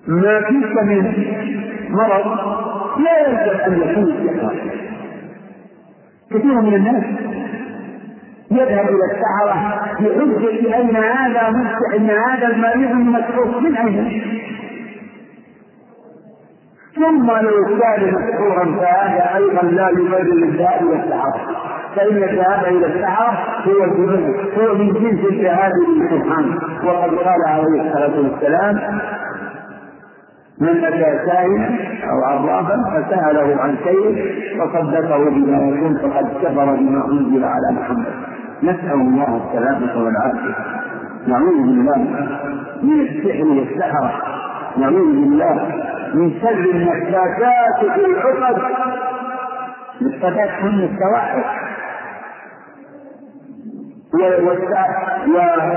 ما 0.07 0.41
فيك 0.41 0.83
من 0.83 1.13
مرض 1.91 2.27
لا 3.01 3.19
يلزم 3.19 3.61
أن 3.67 3.81
يكون 3.81 4.29
السحر 4.29 4.55
كثير 6.31 6.61
من 6.61 6.75
الناس 6.75 7.05
يذهب 8.51 8.89
إلى 8.89 9.05
السحرة 9.13 9.81
بحجة 10.01 10.81
أن 10.81 10.97
هذا 10.97 11.49
أن 11.97 12.11
هذا 12.11 12.47
المريض 12.47 12.91
مسحور 12.91 13.61
من 13.61 13.77
أين؟ 13.77 14.23
ثم 16.97 17.27
لو 17.27 17.79
كان 17.81 18.15
مسحورا 18.15 18.65
فهذا 18.65 19.37
أيضا 19.37 19.63
لا 19.63 19.89
يبرر 19.89 20.21
الذهاب 20.23 20.83
إلى 20.83 21.03
السحره 21.05 21.41
فإن 21.97 22.17
الذهاب 22.17 22.65
إلى 22.65 22.87
السحره 22.87 23.39
هو 23.67 23.85
الجنون 23.85 24.35
هو 24.59 24.75
من 24.75 24.93
جنس 24.93 25.25
الذهاب 25.33 25.73
للسبحان. 25.89 26.59
وقد 26.85 27.15
قال 27.15 27.41
عليه 27.47 27.83
الصلاة 27.83 28.21
والسلام 28.21 29.01
من 30.61 30.85
أتى 30.85 31.27
سائلا 31.27 31.69
أو 32.11 32.25
عرافا 32.25 32.77
فسأله 32.93 33.63
عن 33.63 33.77
شيء 33.85 34.33
فصدقه 34.59 35.31
بما 35.31 35.69
يكون 35.69 35.99
فقد 35.99 36.27
كفر 36.43 36.75
بما 36.75 37.05
أنزل 37.13 37.45
على 37.45 37.73
محمد. 37.73 38.07
نسأل 38.63 38.93
الله 38.93 39.41
السلامة 39.47 40.05
والعافية. 40.05 40.55
نعوذ 41.27 41.57
بالله 41.57 41.99
من 42.83 43.01
السحر. 43.01 43.45
والسحرة 43.45 44.13
نعوذ 44.79 45.13
بالله 45.15 45.85
من 46.15 46.41
شر 46.41 46.71
النفاثات 46.75 47.79
في 47.81 48.07
العقد 48.07 48.63
النفاثات 50.01 50.51
هن 50.51 50.89
السواحل 50.93 51.45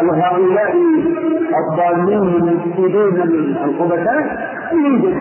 وهؤلاء 0.08 0.76
الضالين 1.60 2.36
المفسدون 2.36 3.13
من 3.13 3.58
الخبثاء 3.63 4.50
يوجد 4.73 5.17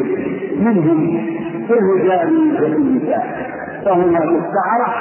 منهم 0.60 1.26
في 1.66 1.72
الرجال 1.72 2.52
وفي 2.54 2.66
النساء 2.66 3.52
فهناك 3.84 4.22
السحرة 4.22 4.94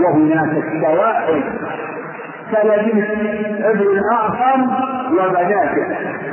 وهناك 0.00 0.64
السواحل 0.64 1.42
كلبيب 2.50 3.04
ابن 3.64 3.80
الأعصم 3.80 4.62
وبناته 5.12 5.86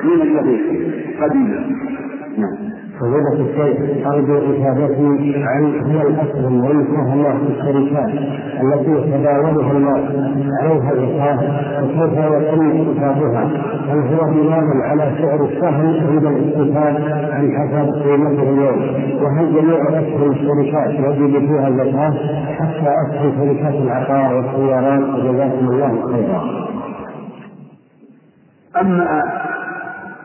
من 0.03 0.21
اليهود 0.21 0.93
قديما 1.21 1.63
فضيلة 3.03 3.33
الشيخ 3.33 4.07
أرجو 4.07 4.37
إجابتي 4.37 5.43
عن 5.45 5.63
هي 5.85 6.01
الأسهم 6.01 6.65
والمساهمات 6.65 7.35
في 7.35 7.47
الشركات 7.47 8.09
التي 8.63 9.11
تداولها 9.11 9.71
الناس 9.71 10.03
عليها 10.61 10.91
الإصلاح 10.91 11.39
وكيف 11.83 12.17
يتم 12.17 12.71
إيجابها؟ 12.71 13.43
هل 13.89 13.99
هو 13.99 14.31
بناء 14.33 14.63
على 14.89 15.11
سعر 15.21 15.45
السهم 15.45 16.09
عند 16.09 16.25
الاستفاد 16.25 16.95
عن 17.31 17.51
حسب 17.57 18.03
قيمته 18.03 18.43
اليوم؟ 18.43 18.79
وهل 19.23 19.53
جميع 19.53 19.89
أسهم 19.89 20.31
الشركات 20.31 20.89
يجب 20.89 21.39
فيها 21.39 21.67
الزكاة 21.67 22.13
حتى 22.53 22.93
أسهم 23.07 23.31
شركات 23.37 23.73
العقار 23.75 24.35
والسيارات 24.35 25.03
وجزاكم 25.03 25.67
الله 25.69 26.07
خيرا. 26.11 26.43
أما 28.81 29.23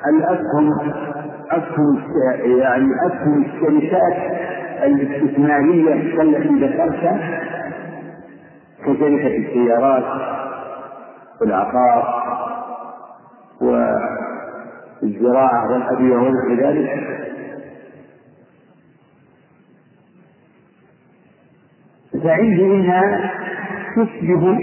الأسهم 0.08 0.70
أسهم 1.50 2.02
يعني 2.58 2.87
أسهم 3.06 3.44
الشركات 3.44 4.16
الاستثمارية 4.84 5.94
التي 5.94 6.48
ذكرتها 6.64 7.40
كشركة 8.82 9.37
السيارات 9.37 10.04
والعقار 11.40 12.04
والزراعة 15.02 15.72
والأدوية 15.72 16.16
ونحو 16.16 16.54
ذلك. 16.62 17.18
فعندي 22.24 22.62
منها 22.62 23.32
تشبه 23.96 24.58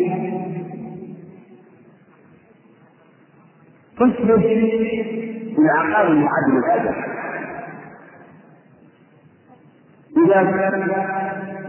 تشبه 4.00 5.35
العقار 5.58 6.08
المعد 6.08 6.50
الأدب 6.50 6.96
إذا 10.18 10.40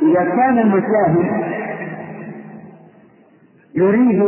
إذا 0.02 0.24
كان 0.24 0.58
المساهم 0.58 1.42
يريد 3.74 4.22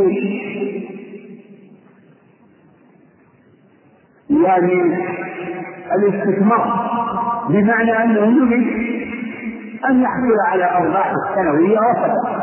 يعني 4.31 4.99
الاستثمار 5.95 6.89
بمعنى 7.49 8.05
أنه 8.05 8.21
يريد 8.21 8.89
أن 9.91 10.03
يحصل 10.03 10.41
على 10.47 10.65
أرباح 10.65 11.13
السنوية 11.29 11.79
وفقط 11.79 12.39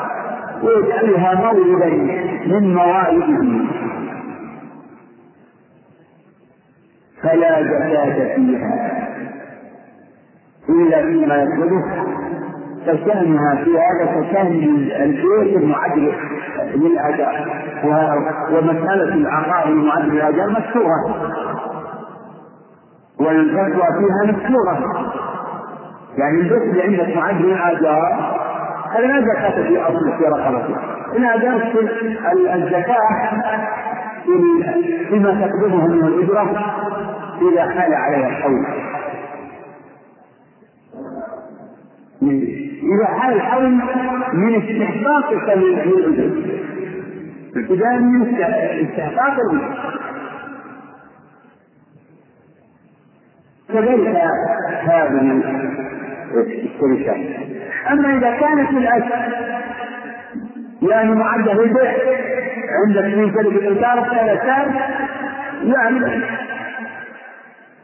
ويجعلها 0.64 1.34
موردا 1.36 1.90
من 2.48 2.74
موائده 2.76 3.66
فلا 7.24 7.64
زكاة 7.64 8.36
فيها. 8.36 9.06
إلا 10.70 11.02
فيما 11.02 11.36
يطلبه 11.36 11.84
فشأنها 12.86 13.56
في 13.56 13.72
هذا 13.80 14.22
كشأن 14.22 14.48
البيت 15.02 15.58
المعد 15.58 16.14
للأداء 16.76 17.48
ومسألة 18.52 19.14
العقار 19.14 19.68
المعد 19.68 20.06
للأداء 20.06 20.50
مشهورة 20.50 21.32
والفتوى 23.20 23.88
فيها 24.00 24.32
مشهورة 24.32 24.80
يعني 26.18 26.40
البيت 26.42 26.62
اللي 26.62 26.84
عندك 26.84 27.18
معد 27.18 27.42
للأداء 27.42 28.36
هذا 28.92 29.08
لا 29.08 29.22
زكاة 29.22 29.64
في 29.68 29.82
أصل 29.82 30.18
في 30.18 30.24
رقبته. 30.24 30.76
إن 31.18 31.26
أدرت 31.26 31.76
الزكاة 32.54 33.10
فيما 35.10 35.48
تقدمه 35.48 35.88
من 35.88 36.08
الأجرة 36.08 36.76
إذا 37.52 37.70
حال 37.70 37.94
عليها 37.94 38.30
الحول. 38.30 38.66
إذا 42.84 43.06
حال 43.06 43.34
الحول 43.34 43.70
من 44.34 44.56
استحقاقك 44.56 45.58
للأجر 45.58 46.32
ابتداء 47.56 48.00
من 48.00 48.22
استحقاق 48.86 49.38
كذلك 53.70 54.18
هذا 54.82 55.22
الشركات 56.36 57.18
أما 57.92 58.18
إذا 58.18 58.38
كانت 58.38 58.70
الأجر 58.70 59.36
يعني 60.82 61.16
معدة 61.16 61.54
للبيع 61.54 61.94
من 63.16 63.32
كلمة 63.32 63.58
الإنكار 63.58 64.04
ثلاث 64.10 64.44
يعني 65.64 66.00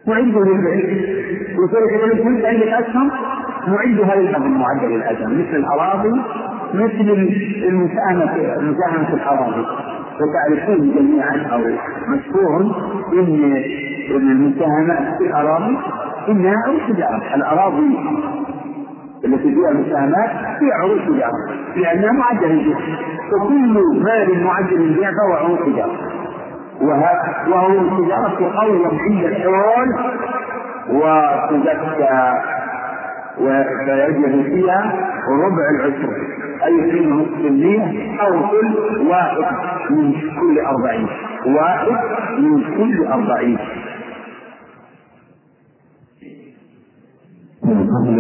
معده 0.07 0.39
للبيع 0.45 1.11
وشركة 1.59 2.05
الفلوس 2.05 2.45
عندك 2.45 2.67
أسهم 2.67 3.11
معدها 3.67 4.15
للأمر 4.15 4.47
معدل 4.47 4.95
الأسهم 4.95 5.33
مثل 5.33 5.55
الأراضي 5.57 6.21
مثل 6.73 7.27
المساهمة 7.69 8.25
مساهمة 8.61 9.05
في 9.07 9.13
الأراضي. 9.13 9.65
وتعرفون 10.21 10.91
جميعا 10.95 11.47
أو 11.53 11.59
مشهور 12.07 12.61
إن 13.13 13.65
المساهمات 14.11 15.17
في 15.17 15.23
الأراضي 15.27 15.77
إنها 16.29 16.55
عروض 16.67 16.79
تجارة 16.95 17.35
الأراضي 17.35 17.97
التي 19.33 19.55
فيها 19.55 19.71
مساهمات 19.71 20.29
فيها 20.59 20.73
عروض 20.83 20.99
تجارة 21.07 21.33
لأنها 21.75 22.11
معدل 22.11 22.51
البيع 22.51 22.77
وكل 23.33 23.73
مال 24.03 24.43
معدل 24.43 24.81
البيع 24.81 25.09
فهو 25.11 25.33
عروض 25.33 25.57
تجارة 25.65 25.97
وهو 27.47 27.79
التجارة 27.81 28.59
قولا 28.61 28.87
عند 28.87 29.23
الحول 29.23 29.89
وتزكى 30.89 32.33
ويجب 33.37 34.43
فيها 34.45 34.93
ربع 35.29 35.69
العشر 35.75 36.13
أي 36.65 36.91
في 36.91 37.05
نصف 37.05 37.39
أو 38.21 38.47
كل 38.49 39.07
واحد 39.07 39.37
من 39.89 40.11
كل 40.39 40.59
أربعين 40.59 41.07
واحد 41.45 41.87
من 42.39 42.63
كل 42.77 43.07
أربعين. 43.07 43.57
من 47.63 47.87
قبل 47.93 48.15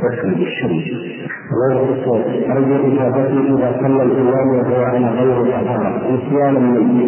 تسلم 0.00 0.42
الشمس 0.42 0.84
غير 1.62 1.82
الصوت 1.92 2.24
أرجو 2.50 2.74
إجابته 2.74 3.56
إذا 3.56 3.72
صلى 3.80 4.02
الإمام 4.02 4.48
وهو 4.48 4.82
على 4.84 5.06
غير 5.06 5.42
الأثار 5.42 6.02
نسيانا 6.12 6.58
من 6.58 7.00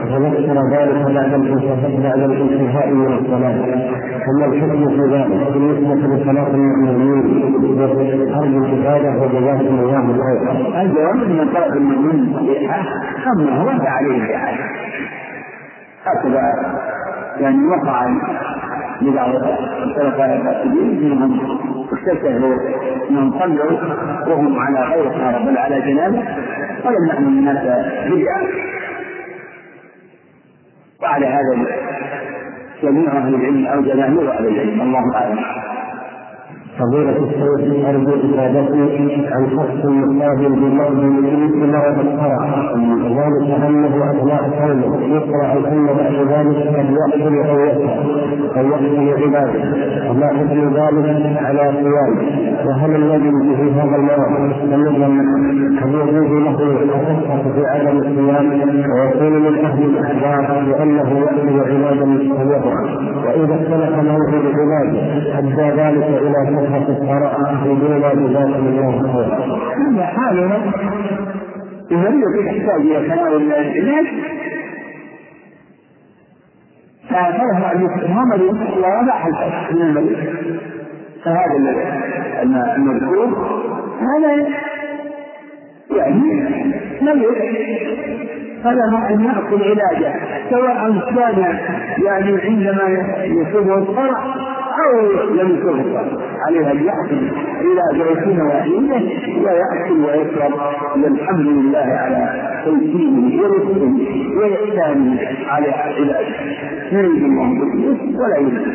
وتذكر 0.00 0.58
ذلك 0.72 1.14
بعد 1.14 1.30
بعد 2.02 2.20
الانتهاء 2.20 2.90
من 2.90 3.12
الصلاة 3.12 3.56
ثم 4.26 4.44
الحكم 4.44 4.88
في 4.88 5.14
ذلك 5.14 5.52
بالنسبة 5.52 6.16
لصلاة 6.16 6.50
المؤمنين 6.54 7.54
أرجو 8.34 8.64
الإجابة 8.64 9.22
وجزاكم 9.22 9.78
الله 9.78 10.18
خيرا. 10.26 10.82
الجواب 10.82 11.16
من 11.16 11.48
طلب 11.54 11.76
المؤمن 11.76 12.36
أما 13.26 13.62
هو 13.62 13.78
فعليه 13.84 14.24
الإعادة 14.24 14.64
هكذا 16.04 16.42
يعني 17.40 17.66
وقع 17.66 18.06
لبعض 19.02 19.34
الخلفاء 19.82 20.36
الراشدين 20.36 21.00
منهم 21.04 21.40
اكتسبوا 21.92 22.54
انهم 23.10 23.38
صلوا 23.38 23.72
وهم 24.26 24.58
على 24.58 24.80
غير 24.80 25.08
طهارة 25.08 25.44
بل 25.44 25.58
على 25.58 25.80
جنابه 25.80 26.22
ولم 26.84 27.06
نأمن 27.06 27.38
الناس 27.38 27.58
بدعة 28.06 28.42
وعلى 31.02 31.26
هذا 31.26 31.66
جميع 32.82 33.12
أهل 33.12 33.34
العلم 33.34 33.66
أو 33.66 33.80
جماهير 33.82 34.32
أهل 34.32 34.46
العلم 34.46 34.80
الله 34.80 35.16
اعلم 35.16 35.38
فضيلة 36.78 37.16
الشيخ 37.24 37.88
أرجو 37.88 38.14
إجابتي 38.34 39.26
عن 39.32 39.46
شخص 39.50 39.86
بمؤمن 40.48 41.24
يريد 41.24 41.56
مرض 41.56 41.98
الصرع 41.98 42.72
وذلك 42.74 43.64
أنه 43.66 44.10
أثناء 44.10 44.50
كونه 44.58 45.16
يقرأ 45.16 45.52
العلم 45.52 45.86
بعد 45.86 46.14
ذلك 46.14 46.76
قد 46.76 46.90
يقتل 46.90 47.48
أو 47.48 47.58
يقتل 47.58 47.88
أو 48.56 48.66
يقتل 48.66 49.22
عباده. 49.22 49.62
وما 50.10 50.26
حكم 50.26 50.60
ذلك 50.76 51.36
على 51.42 51.72
صيام 51.72 52.16
وهل 52.66 52.94
الذي 52.96 53.30
به 53.30 53.82
هذا 53.82 53.96
المرض 53.96 54.40
مستمرا 54.40 55.08
هل 55.80 55.94
يجوز 55.94 56.30
له 56.42 56.62
الرخصة 56.62 57.52
في 57.54 57.66
عدم 57.66 57.98
الصيام 57.98 58.46
ويكون 58.92 59.32
من 59.32 59.64
أهل 59.64 59.82
الأخبار 59.84 60.62
لأنه 60.62 61.18
يقتل 61.18 61.60
عبادا 61.60 62.04
مستمرا. 62.04 62.76
وإذا 63.26 63.54
اختلف 63.54 63.96
موعد 64.04 64.34
عباده 64.54 65.38
أدى 65.38 65.80
ذلك 65.80 66.08
إلى 66.22 66.65
صحة 66.68 66.88
الصلاة 66.88 67.64
بدون 67.64 68.00
جزاكم 68.00 68.66
الله 68.66 69.12
خيرا. 69.12 69.58
هذا 69.76 70.06
حالنا 70.06 70.72
المريض 71.90 72.36
يحتاج 72.46 72.80
إلى 72.80 73.08
تناول 73.08 73.42
العلاج. 73.42 74.06
أن 77.72 77.84
يفهم 77.84 78.28
مريض 78.28 78.56
حل 79.10 79.74
من 79.74 79.82
المريض 79.82 80.18
فهذا 81.24 81.56
المذكور 82.76 83.28
هذا 84.00 84.48
يعني 85.90 86.52
مريض 87.02 87.34
فله 88.64 89.08
أن 89.10 89.24
يأخذ 89.24 89.62
علاجه 89.62 90.14
سواء 90.50 91.00
كان 91.14 91.58
يعني 92.06 92.40
عندما 92.42 92.88
يصيبه 93.24 93.78
الصرع 93.78 94.34
أو 94.84 95.10
لم 95.34 95.48
يكن 95.56 95.96
عليه 96.46 96.70
أن 96.72 96.78
يأكل 96.84 97.20
إلى 97.60 97.82
بيتين 98.04 98.40
وعينه 98.40 99.02
ويأكل 99.44 99.92
ويشرب. 100.04 100.52
والحمد 101.02 101.46
لله 101.46 101.78
على 102.02 102.22
توفيقه 102.64 103.42
ورزقه 103.42 103.92
وإحسانه 104.38 105.18
على 105.48 105.68
عباده. 105.70 106.26
يريد 106.92 107.22
الله 107.22 107.48
ولا 108.18 108.38
يريد 108.38 108.66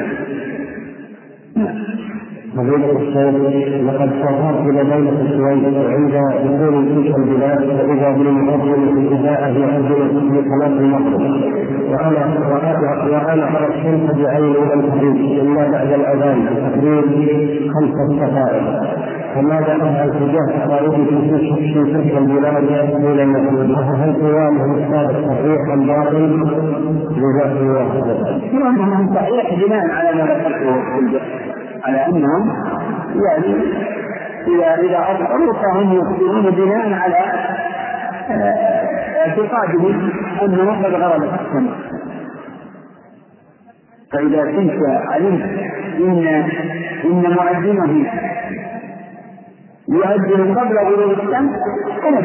فضيلة 2.57 2.91
الشيخ 2.99 3.81
لقد 3.85 4.09
سافرت 4.21 4.59
إلى 4.69 4.83
دولة 4.83 5.21
السويد 5.21 5.65
عند 5.75 6.13
دخول 6.45 6.85
تلك 6.85 7.15
البلاد 7.17 7.59
فإذا 7.59 8.11
بالمؤذن 8.11 8.93
في 8.93 8.99
الإذاعة 8.99 9.47
يؤذن 9.47 10.31
في 10.31 10.49
صلاة 10.49 10.67
المغرب 10.79 11.21
وأنا 11.91 12.23
وأنا 13.11 13.57
أرى 13.57 13.67
الشمس 13.75 14.15
بعيني 14.15 14.53
لم 14.73 14.81
تغيب 14.81 15.15
إلا 15.15 15.71
بعد 15.71 15.87
الأذان 15.93 16.45
بتقريب 16.45 17.71
خمسة 17.73 18.25
دقائق 18.25 18.81
فماذا 19.35 19.75
أفعل 19.75 20.11
تجاه 20.11 20.67
قائدي 20.67 21.05
في 21.05 21.83
تلك 21.83 22.17
البلاد 22.17 22.69
حين 22.69 23.19
المغرب 23.19 23.69
وهل 23.69 24.13
قيامهم 24.13 24.75
السابق 24.77 25.27
صحيح 25.27 25.73
أم 25.73 25.87
باطل؟ 25.87 26.43
جزاكم 27.09 27.57
الله 27.57 27.89
خيرا. 28.51 29.15
صحيح 29.15 29.65
بناء 29.65 29.85
على 29.91 30.17
ما 30.17 30.23
ذكرته 30.23 31.50
على 31.83 32.05
أنهم 32.07 32.49
يعني 33.15 33.55
إذا 34.47 34.75
إذا 34.75 34.97
أظهروا 35.11 35.53
فهم 35.53 35.93
يخبرون 35.93 36.51
بناء 36.51 36.93
على 36.93 37.15
آه، 38.29 38.81
اعتقادهم 39.27 40.11
أنه 40.41 40.83
قد 40.85 40.93
غربت 40.93 41.39
السماء. 41.41 41.77
فإذا 44.13 44.51
كنت 44.51 44.79
علمت 45.11 45.43
إن 45.99 46.27
إن 47.05 47.33
مؤذنه 47.33 48.05
يؤذن 49.89 50.59
قبل 50.59 50.77
غروب 50.77 51.11
الشمس 51.11 51.51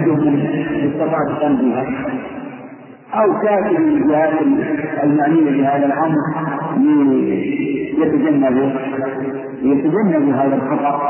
منه 0.06 0.64
استطعت 0.86 1.42
تنبيها 1.42 1.86
أو 3.14 3.40
كاتب 3.40 3.76
الجهات 3.76 4.32
المعنية 5.02 5.50
بهذا 5.50 5.86
الأمر 5.86 6.16
يتجنب 7.98 8.76
يتجنب 9.62 10.34
هذا 10.34 10.54
الخطأ. 10.54 11.00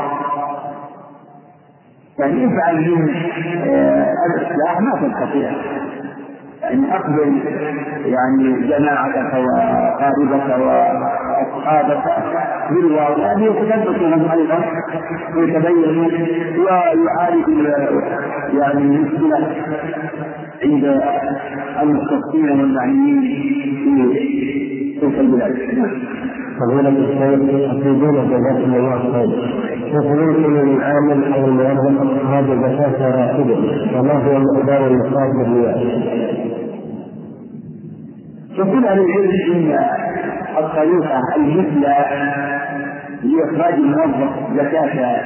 يعني 2.19 2.45
افعل 2.45 2.91
من 2.91 3.09
آه، 3.69 4.13
الإصلاح 4.25 4.81
ما 4.81 4.91
تستطيع. 4.91 5.51
يعني 6.61 6.95
أقبل 6.95 7.39
يعني 8.05 8.67
جماعتك 8.67 9.33
وقاربك 9.33 10.59
وأصحابك 10.59 12.03
بالواقع 12.71 13.33
أن 13.33 13.43
يتثبتوا 13.43 14.33
أيضا 14.33 14.59
ويتبينوا 15.35 16.05
ويعالج 16.57 17.67
يعني 18.53 18.81
المشكلة 18.81 19.55
عند 20.63 21.01
المختصين 21.81 22.49
والمعنيين 22.49 23.21
في 23.81 24.99
تلك 25.01 25.19
البلاد. 25.19 25.57
فضيلة 26.59 26.89
الشيخ 26.89 27.71
أفيدون 27.71 28.27
جزاكم 28.29 28.73
الله 28.75 28.99
خير. 29.13 29.29
كيف 29.85 30.05
يمكن 30.05 30.53
للعامل 30.53 31.33
أو 31.33 31.45
الموظف 31.45 32.21
إخراج 32.21 32.45
زكاة 32.45 33.09
راتبه 33.17 33.57
وما 33.99 34.13
هو 34.13 34.39
مقدار 34.39 34.87
النصاب 34.87 35.29
بالريال؟ 35.37 36.17
يقول 38.57 38.85
أهل 38.85 38.99
العلم 38.99 39.31
إن 39.55 39.79
الطريقة 40.57 41.21
المثلى 41.37 41.95
لإخراج 43.23 43.73
الموظف 43.73 44.29
زكاة 44.55 45.21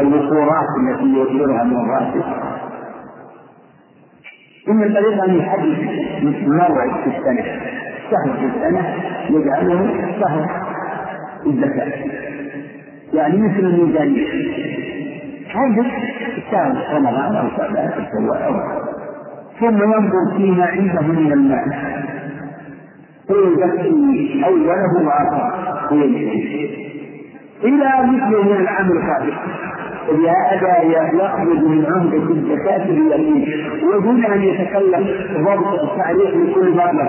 الوقورات 0.00 0.66
التي 0.80 1.04
يوفرها 1.04 1.64
من 1.64 1.76
الراتب 1.76 2.22
إن 4.68 4.82
الطريقة 4.82 5.24
أن 5.24 5.34
يحدد 5.34 5.78
موعد 6.46 6.90
في 7.04 7.10
السنة 7.18 7.79
في 8.10 8.46
السنة 8.46 8.94
يجعله 9.30 9.94
شهر 10.20 10.50
الزكاة 11.46 11.92
يعني 13.12 13.36
مثل 13.38 13.58
الميزانية. 13.58 14.26
حدد 15.48 15.86
شهر 16.50 16.96
رمضان 16.96 17.36
أو 17.36 17.48
شعبان 17.56 17.88
أو 17.88 18.02
شوال 18.12 18.42
أو 18.42 18.54
ثم 19.60 19.82
ينظر 19.82 20.36
فيما 20.36 20.64
عنده 20.64 21.00
من 21.02 21.32
المال. 21.32 21.72
فيزكي 23.26 24.44
أوله 24.46 25.06
وآخره. 25.06 25.50
إلى 27.64 27.90
مثله 28.02 28.42
من 28.42 28.56
العام 28.60 28.90
القادم 28.92 29.36
بهذا 30.08 30.82
يأخذ 30.82 31.44
من 31.44 31.86
عمدة 31.86 32.30
الزكاة 32.30 32.86
باليمين 32.86 33.48
ودون 33.84 34.24
أن 34.24 34.42
يتكلم 34.42 35.06
ضبط 35.44 35.96
تعريف 35.96 36.34
لكل 36.34 36.70
مبلغ 36.70 37.08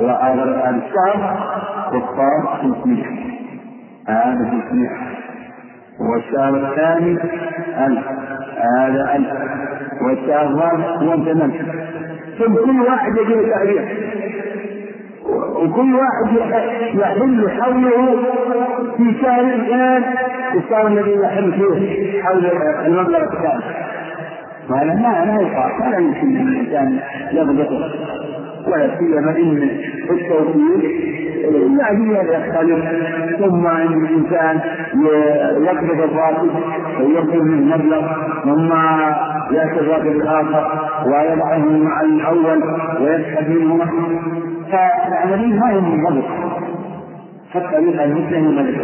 الشهر 0.00 1.20
والصار 1.92 2.58
500 2.62 3.04
هذا 4.08 4.50
500 4.50 4.88
والشهر 6.00 6.56
الثاني 6.56 7.18
ألف 7.86 8.04
هذا 8.78 9.16
ألف 9.16 9.28
والشهر 10.02 10.46
الرابع 10.46 10.96
هو 10.96 11.16
ثمن 11.16 11.52
ثم 12.38 12.54
كل 12.54 12.80
واحد 12.80 13.16
يجيب 13.16 13.50
تعريف 13.50 13.82
وكل 15.56 15.94
واحد 15.94 16.36
يحل 16.94 17.50
حوله 17.50 18.16
في 18.96 19.14
شهر 19.22 19.40
الآن 19.40 20.02
الشهر 20.54 20.86
الذي 20.86 21.10
يحل 21.10 21.52
فيه 21.52 22.22
حول 22.22 22.46
المبلغ 22.86 23.22
الثاني. 23.22 23.64
وهذا 24.70 24.94
ما 24.94 25.24
ما 25.24 25.40
يقع. 25.40 25.86
ولا 25.86 25.98
يمكن 25.98 26.36
الإنسان 26.36 27.00
يضبطه. 27.32 27.90
ولا 28.66 28.98
سيما 28.98 29.30
ان 29.30 29.70
التوفيق 30.10 30.90
يعني 31.80 32.14
يختلف 32.14 32.84
ثم 33.38 33.66
ان 33.66 34.04
الانسان 34.04 34.60
يقبض 35.62 36.00
الراتب 36.00 36.50
ويقبض 37.00 37.42
من 37.42 37.66
مبلغ 37.68 38.12
ثم 38.44 38.72
ياتي 39.54 39.80
الراتب 39.80 40.06
الآخر 40.06 40.88
ويضعه 41.06 41.68
مع 41.68 42.00
الأول 42.00 42.62
ويسحب 43.00 43.50
منه 43.50 43.84
فالعمليه 44.72 45.54
ما 45.60 45.70
هي 45.70 45.80
منضبطه 45.80 46.58
حتى 47.54 47.76
يفعل 47.78 48.10
مثله 48.12 48.38
الملك 48.38 48.80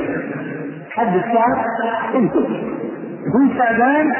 حد 0.90 1.14
الشهر 1.16 1.64
أنتم 2.14 2.45
في 3.25 3.59
شعبان 3.59 4.12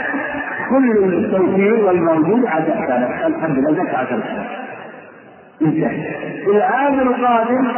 كل 0.71 1.15
التوفير 1.15 1.75
والموجود 1.85 2.47
على 2.47 2.67
الحمد 3.27 3.59
لله 3.59 3.73
زكاة 3.85 3.97
عشر 3.97 4.21
انتهى 5.63 6.47
العام 6.47 7.01
القادم 7.01 7.69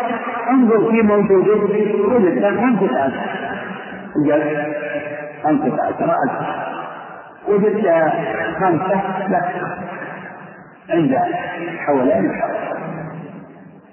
أنظر 0.50 0.90
في 0.90 1.02
موجود 1.02 1.46
خمسة 2.60 2.98
عشر 2.98 3.20
وجد 4.16 4.72
خمسة 5.44 5.82
عشر 5.82 6.14
ألف 6.24 6.46
وجدت 7.48 8.12
خمسة 8.60 9.28
لا. 9.28 9.42
عند 10.90 11.16
حولان 11.78 12.40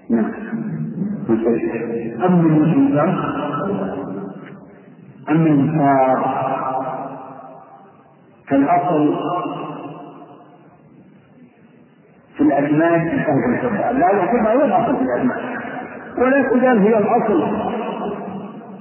نعم. 0.09 0.31
أما 2.25 2.47
المسلمين 2.47 2.99
أما 5.29 5.49
النفاق 5.49 6.19
فالأصل 8.49 9.15
في 12.39 12.45
الأزمان 12.45 13.23
فهو 13.27 13.53
الكبار 13.53 13.91
لا 13.93 14.23
الكبار 14.23 14.57
هو 14.57 14.65
الأصل 14.65 14.95
في 14.95 15.01
الأزمان 15.03 15.37
ولا 16.17 16.41
تزال 16.49 16.79
هي 16.79 16.97
الأصل. 16.97 17.43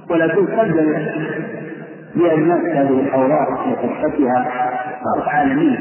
ولا 0.09 0.27
تقدر 0.27 1.11
لأجناس 2.15 2.61
هذه 2.75 2.99
الأوراق 2.99 3.49
وصحتها 3.67 4.47
صارت 5.03 5.27
عالمية 5.27 5.77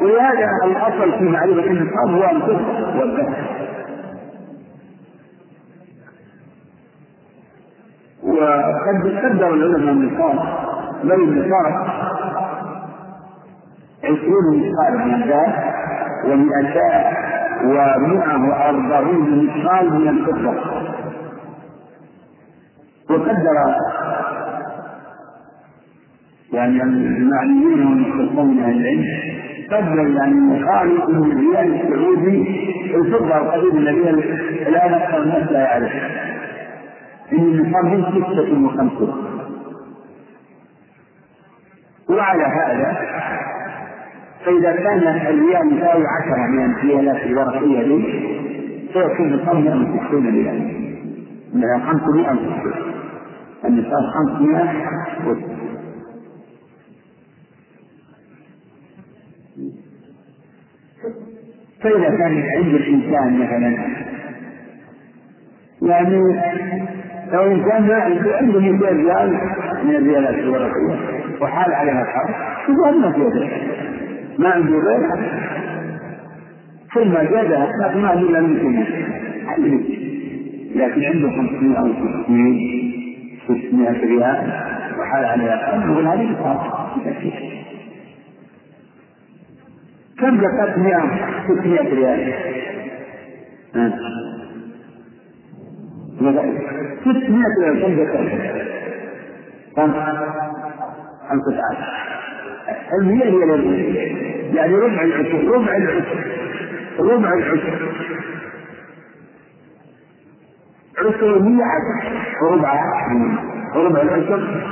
ولهذا 0.00 0.48
الأصل 0.64 1.18
في 1.18 1.24
معرفة 1.24 1.70
النصاب 1.70 2.10
هو 2.10 2.30
الكفر 2.36 2.98
والبحث 2.98 3.44
وقد 8.22 9.18
قدر 9.24 9.54
العلماء 9.54 9.92
النصاب 9.92 10.38
بل 11.04 11.12
النصاب 11.12 11.86
عشرون 14.04 14.44
مثقال 14.58 14.98
من 14.98 15.14
الذهب 15.22 15.74
ومئتان 16.24 17.04
ومئة 17.64 18.48
وأربعين 18.48 19.46
مثقال 19.46 19.92
من 20.00 20.08
الفضة. 20.08 20.54
وقدر 23.10 23.56
يعني 26.52 26.82
المعنيين 26.82 27.86
والمختصون 27.86 28.46
من 28.56 28.64
العلم 28.64 29.04
قدر 29.70 30.08
يعني 30.16 30.34
مخالف 30.34 31.08
من 31.08 31.32
الريال 31.32 31.80
السعودي 31.80 32.94
الفضة 32.94 33.36
القديم 33.36 33.78
الذي 33.78 34.10
الآن 34.68 34.94
أكثر 34.94 35.22
الناس 35.22 35.52
لا 35.52 35.58
يعرف 35.60 35.92
إن 37.32 37.38
النصاب 37.38 37.84
من 37.84 38.04
ستة 38.04 38.64
وخمسون. 38.64 39.24
وعلى 42.10 42.44
هذا 42.44 42.96
فإذا 44.44 44.72
كان 44.72 44.98
الريال 44.98 45.76
يساوي 45.78 46.04
عشرة 46.06 46.46
من 46.46 46.64
الريالات 46.74 47.22
الورقية 47.26 47.82
دي 47.82 48.02
فيكون 48.92 49.26
النصاب 49.32 49.56
160 49.56 50.26
ريال 50.26 50.84
من 51.54 51.80
500 51.80 52.30
النصاب 53.64 54.02
500 54.38 54.72
فإذا 61.82 62.08
كان 62.08 62.42
عند 62.56 62.74
الإنسان 62.74 63.38
مثلا 63.38 63.76
يعني 65.82 66.16
لو 67.32 67.42
إنسان 67.52 67.90
عنده 68.32 68.60
200 68.60 68.86
ريال 68.86 69.30
من 69.84 69.96
الريالات 69.96 70.34
الورقية 70.34 70.98
وحال 71.40 71.74
عليها 71.74 72.02
الحرب 72.02 72.34
يقول 72.68 73.00
ما 73.00 73.12
في 73.12 73.18
ما 74.38 74.48
عنده 74.48 74.76
غيرها 74.78 75.16
ثم 76.94 77.12
زادها 77.12 77.96
ما 77.96 78.12
إلا 78.12 78.40
200 78.40 79.04
لكن 80.74 81.04
عنده 81.04 81.30
500 81.30 81.78
أو 81.78 81.88
600 82.24 82.84
600 83.48 83.90
ريال 83.90 84.52
وحال 84.98 85.24
الحرب 85.40 85.90
يقول 85.90 86.06
هذه 86.06 86.32
بطاقة 86.32 86.96
كم 90.18 90.36
زكاة 90.38 90.78
100 90.78 91.00
600 91.48 91.94
ريال؟ 91.94 92.32
ها؟ 93.74 93.92
600 97.00 97.42
ريال 97.60 97.82
كم 97.82 97.94
زكاة؟ 97.94 98.64
خمسة 101.28 101.60
المية 103.00 103.24
هي 103.24 103.54
اليمين 103.54 103.94
يعني 104.54 104.74
ربع 104.74 105.02
العشر 105.02 105.48
ربع 105.48 105.76
العشر 105.76 106.24
ربع 106.98 107.32
العشر. 107.32 107.88
عشر 110.98 111.42
مية 111.42 111.64
عشر 111.64 112.18
وربع 112.42 112.74
وربع 113.76 114.02
العشر 114.02 114.62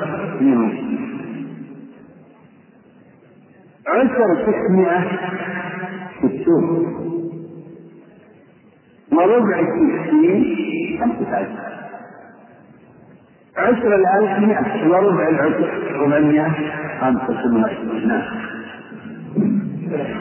عشر 3.87 4.43
ستمائة 4.43 5.11
ستون. 6.19 6.99
وربع 9.13 9.59
الستين 9.61 10.99
خمسة 11.01 11.37
عشر. 11.37 11.73
عشر 13.57 13.95
الألف 13.95 14.39
مئة 14.39 14.89
وربع 14.91 15.29
العشر 15.29 15.71
ربعمائة 15.95 16.53
خمسة 17.03 17.43
وعشرين 17.57 18.09
نعم. 18.09 18.23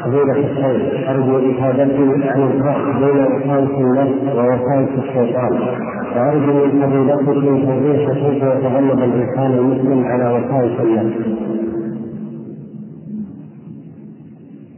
فضيلة 0.03 0.39
الشيخ 0.47 1.09
أرجو 1.09 1.37
إفادتي 1.51 2.29
عن 2.29 2.41
الفرق 2.41 2.85
بين 2.99 3.19
وساوس 3.25 3.69
النفس 3.69 4.35
ووساوس 4.35 4.93
الشيطان. 4.97 5.53
وأرجو 6.15 6.65
من 6.65 6.81
فضيلتكم 6.81 7.63
توضيح 7.65 8.11
كيف 8.11 8.43
يتغلب 8.43 8.99
الإنسان 8.99 9.51
المسلم 9.51 10.03
على 10.05 10.25
وساوس 10.33 10.79
النفس. 10.79 11.17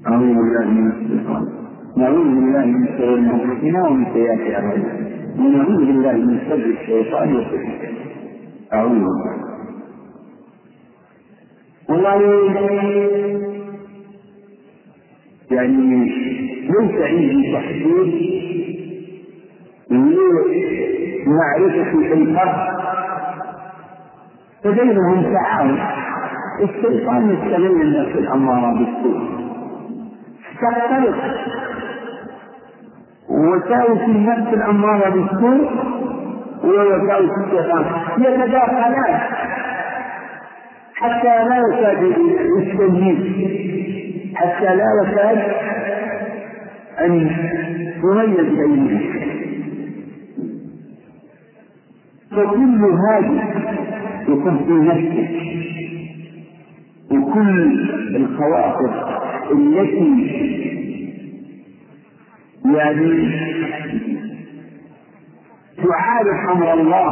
أعوذ 0.08 0.34
بالله 0.38 0.66
من 0.66 0.92
الشيطان. 0.92 1.44
نعوذ 1.98 2.24
بالله 2.24 2.66
من 2.66 2.88
شرور 2.98 3.18
أنفسنا 3.18 3.88
ومن 3.88 4.06
سيئات 4.14 4.44
أعمالنا. 4.56 4.94
ونعوذ 5.40 5.78
بالله 5.78 6.14
من 6.14 6.38
شر 6.50 6.66
الشيطان 6.82 7.36
وسوءه 7.36 7.68
أعوذ 8.74 8.90
بالله. 8.90 9.53
والله 11.94 12.22
يعني 15.52 16.06
ليس 16.70 17.02
عندي 17.02 17.54
تحديد 17.54 18.34
لمعرفة 21.28 22.14
الفرق 22.14 22.58
فبينهم 24.64 25.34
تعاون 25.34 25.80
الشيطان 26.64 27.30
يستغل 27.30 27.82
النفس 27.82 28.16
الأمارة 28.18 28.74
بالسوء 28.74 29.22
تختلف 30.62 31.16
وساوس 33.30 34.02
النفس 34.02 34.54
الأمارة 34.54 35.10
بالسوء 35.10 35.70
ووساوس 36.64 37.32
الشيطان 37.46 37.86
يتداخلان 38.18 39.20
حتى 40.96 41.44
لا 41.50 41.58
يكاد 41.58 42.04
التمييز 42.58 43.18
حتى 44.36 44.76
لا 44.76 44.86
يكاد 45.04 45.54
أن 47.00 47.14
يميز 48.04 48.38
بينهم 48.40 49.00
فكل 52.32 52.82
هذه 53.10 53.44
يكون 54.28 54.58
في 54.66 54.72
نفسك 54.74 55.30
وكل 57.12 57.90
الخواطر 58.16 59.20
التي 59.52 60.44
يعني 62.66 63.32
تعارف 65.78 66.50
أمر 66.52 66.74
الله 66.74 67.10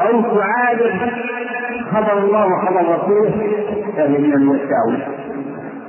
أو 0.00 0.22
تعارف 0.22 1.14
خبر 1.90 2.18
الله 2.18 2.46
وخبر 2.46 2.94
رسوله 2.94 3.30
فهي 3.96 4.18
من 4.18 4.32
الوساوس 4.32 5.02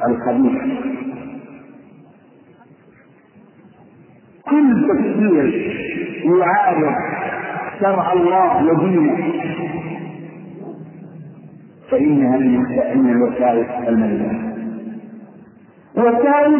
الخبيثه 0.07 0.97
كل 4.49 4.87
تفسير 4.89 5.45
يعارض 6.25 6.95
شرع 7.79 8.13
الله 8.13 8.65
ودينه. 8.65 9.17
فإنها 11.91 12.37
من 12.95 13.11
الوسائل 13.11 13.65
المذمومة 13.87 14.53
وسائل 15.97 16.59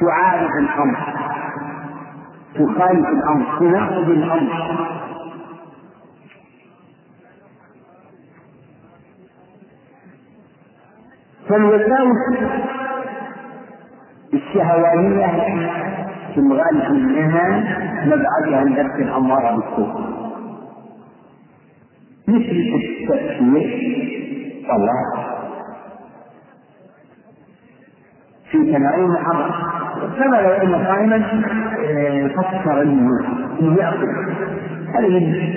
تعارض 0.00 0.50
الأمر. 0.60 0.96
تخالف 2.54 3.08
الأمر. 3.08 3.58
تناقض 3.58 4.08
الأمر. 4.10 4.97
فالوساوس 11.48 12.16
الشهوانية 14.34 15.26
في 16.34 16.40
الغالب 16.40 16.92
منها 16.92 17.64
مبعثها 18.06 18.62
النفس 18.62 18.94
الأمارة 18.94 19.56
بالسوء 19.56 20.18
مثل 22.28 22.74
التفكير 22.74 23.88
والله. 24.70 25.28
في 28.50 28.72
تناول 28.72 29.12
محرم 29.12 29.50
كما 30.18 30.36
لو 30.36 30.50
أن 30.50 30.84
صائما 30.86 31.16
آه، 31.88 32.28
فكر 32.28 32.82
انه 32.82 33.10
ياكل 33.60 34.08
هذا 34.94 35.08
من 35.08 35.54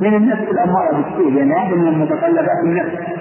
من 0.00 0.14
النفس 0.14 0.42
الأمارة 0.42 0.96
بالسوء 0.96 1.32
لأن 1.32 1.52
هذا 1.52 1.76
من 1.76 1.98
متطلبات 1.98 2.58
النفس 2.64 3.15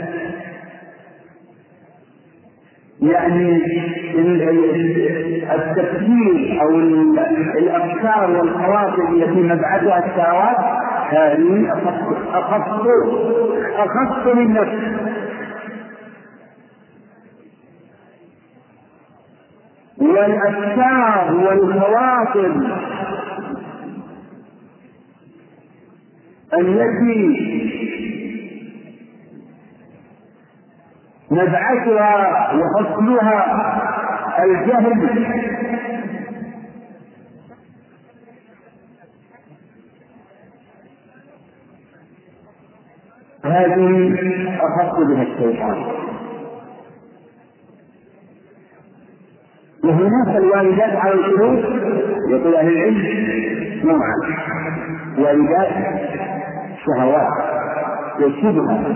يعني 3.06 3.62
التفكير 5.56 6.62
أو 6.62 6.70
الأفكار 7.58 8.32
والخواطر 8.32 9.10
التي 9.14 9.42
مبعثها 9.42 10.06
الشهوات 10.06 10.58
هذه 11.10 11.74
اخف 12.34 12.76
اخف 13.78 14.28
من 14.36 14.54
نفس 14.54 15.16
والأفكار 19.98 21.34
والخواطر 21.36 22.52
التي 26.54 27.56
نبعثها 31.32 32.52
وفصلها 32.54 33.46
الجهل 34.44 35.26
هذه 43.46 44.58
أخص 44.62 45.00
بها 45.00 45.22
الشيطان. 45.24 45.86
وهناك 49.84 50.36
الوالدات 50.38 50.96
على 50.96 51.14
القلوب 51.14 51.60
يقول 52.30 52.56
أهل 52.56 52.68
العلم 52.68 53.02
نوعان 53.84 54.38
والدات 55.18 55.70
شهوات 56.86 57.28
والشبهة 58.20 58.96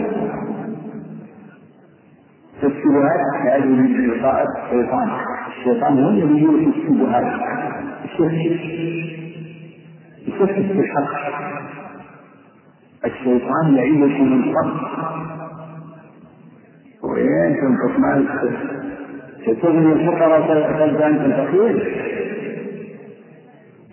فالشبهات 2.99 3.55
هذه 3.55 3.65
من 3.65 4.07
لقاء 4.11 4.45
الشيطان 4.65 5.09
الشيطان 5.47 6.03
هو 6.03 6.09
الذي 6.09 6.41
يوحي 6.43 6.65
الشبهات. 6.65 7.25
يشكك 10.27 10.53
في 10.53 10.79
الحق. 10.79 11.13
الشيطان 13.05 13.75
يعيدكم 13.75 14.33
الفضل 14.33 14.73
وين 17.03 17.77
تطمئن 17.77 18.27
تغني 19.61 19.93
الفقراء 19.93 20.41
تبدا 20.87 21.07
أنت 21.07 21.21
الفقير 21.21 21.75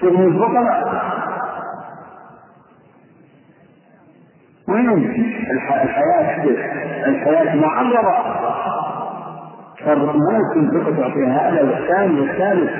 تغني 0.01 0.27
الفقراء. 0.27 1.07
وين 4.69 4.89
الحياة 5.51 6.45
الحياة 7.07 7.57
معرضة. 7.57 8.36
فالرمال 9.87 10.43
تنفق 10.55 10.97
تعطي 10.97 11.27
هذا 11.27 11.63
والثاني 11.63 12.21
والثالث. 12.21 12.71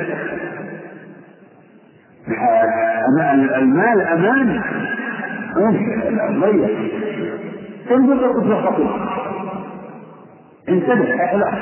المال 3.59 4.01
أمان. 4.01 4.63
ضيق 6.41 6.79
تنفق 7.89 8.33
تنفق 8.33 8.79
انتبه 10.69 11.25
أحلى 11.25 11.53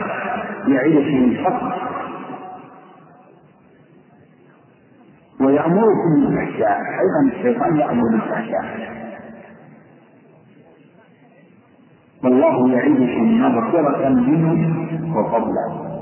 يعيش 0.68 1.06
من 1.14 1.24
الفقر 1.24 1.74
ويأمركم 5.40 6.10
بالفحشاء. 6.20 6.80
أيضا 6.80 7.36
الشيطان 7.36 7.76
يأمر 7.76 8.02
بالفحشاء. 8.12 9.03
والله 12.24 12.72
يعيدكم 12.72 13.40
مغفرة 13.40 14.08
منه 14.08 14.74
وفضلا. 15.16 15.94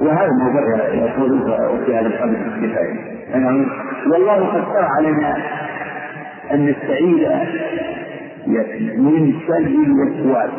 وهذا 0.00 0.26
الموضوع 0.26 0.88
يقول 0.94 1.40
في 1.86 1.94
هذا 1.96 2.06
القدر 2.06 2.34
كفاية 2.34 3.14
يعني 3.30 3.66
والله 4.12 4.46
قد 4.46 4.64
شرع 4.64 4.88
علينا 4.98 5.36
أن 6.52 6.66
نستعيد 6.66 7.28
من 8.98 9.34
شر 9.46 9.56
الوسواس 9.56 10.50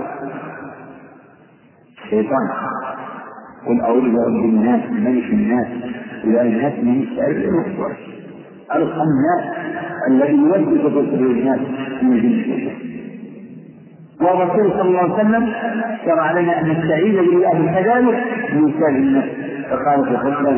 الشيطان 2.04 2.50
قل 3.68 3.82
أعوذ 3.82 4.02
برب 4.02 4.46
الناس 4.46 4.82
ملك 4.92 5.24
الناس 5.34 5.68
إلى 6.24 6.42
الناس 6.42 6.74
من 6.74 7.06
شر 7.16 7.32
الوسواس 7.32 7.98
الناس. 8.76 9.56
الذي 10.08 10.38
يوجه 10.38 11.00
الناس 11.16 11.60
من 12.02 12.12
الجنس 12.12 12.72
والرسول 14.22 14.72
صلى 14.72 14.82
الله 14.82 15.00
عليه 15.00 15.14
وسلم 15.14 15.48
شرع 16.06 16.32
لنا 16.40 16.62
أن 16.62 16.70
نستعيذ 16.70 17.16
بالله 17.18 17.72
كذلك 17.76 18.24
من 18.54 18.72
شر 18.80 18.90
النفس 18.90 19.28
فقال 19.70 20.06
في 20.06 20.18
خطبة 20.18 20.54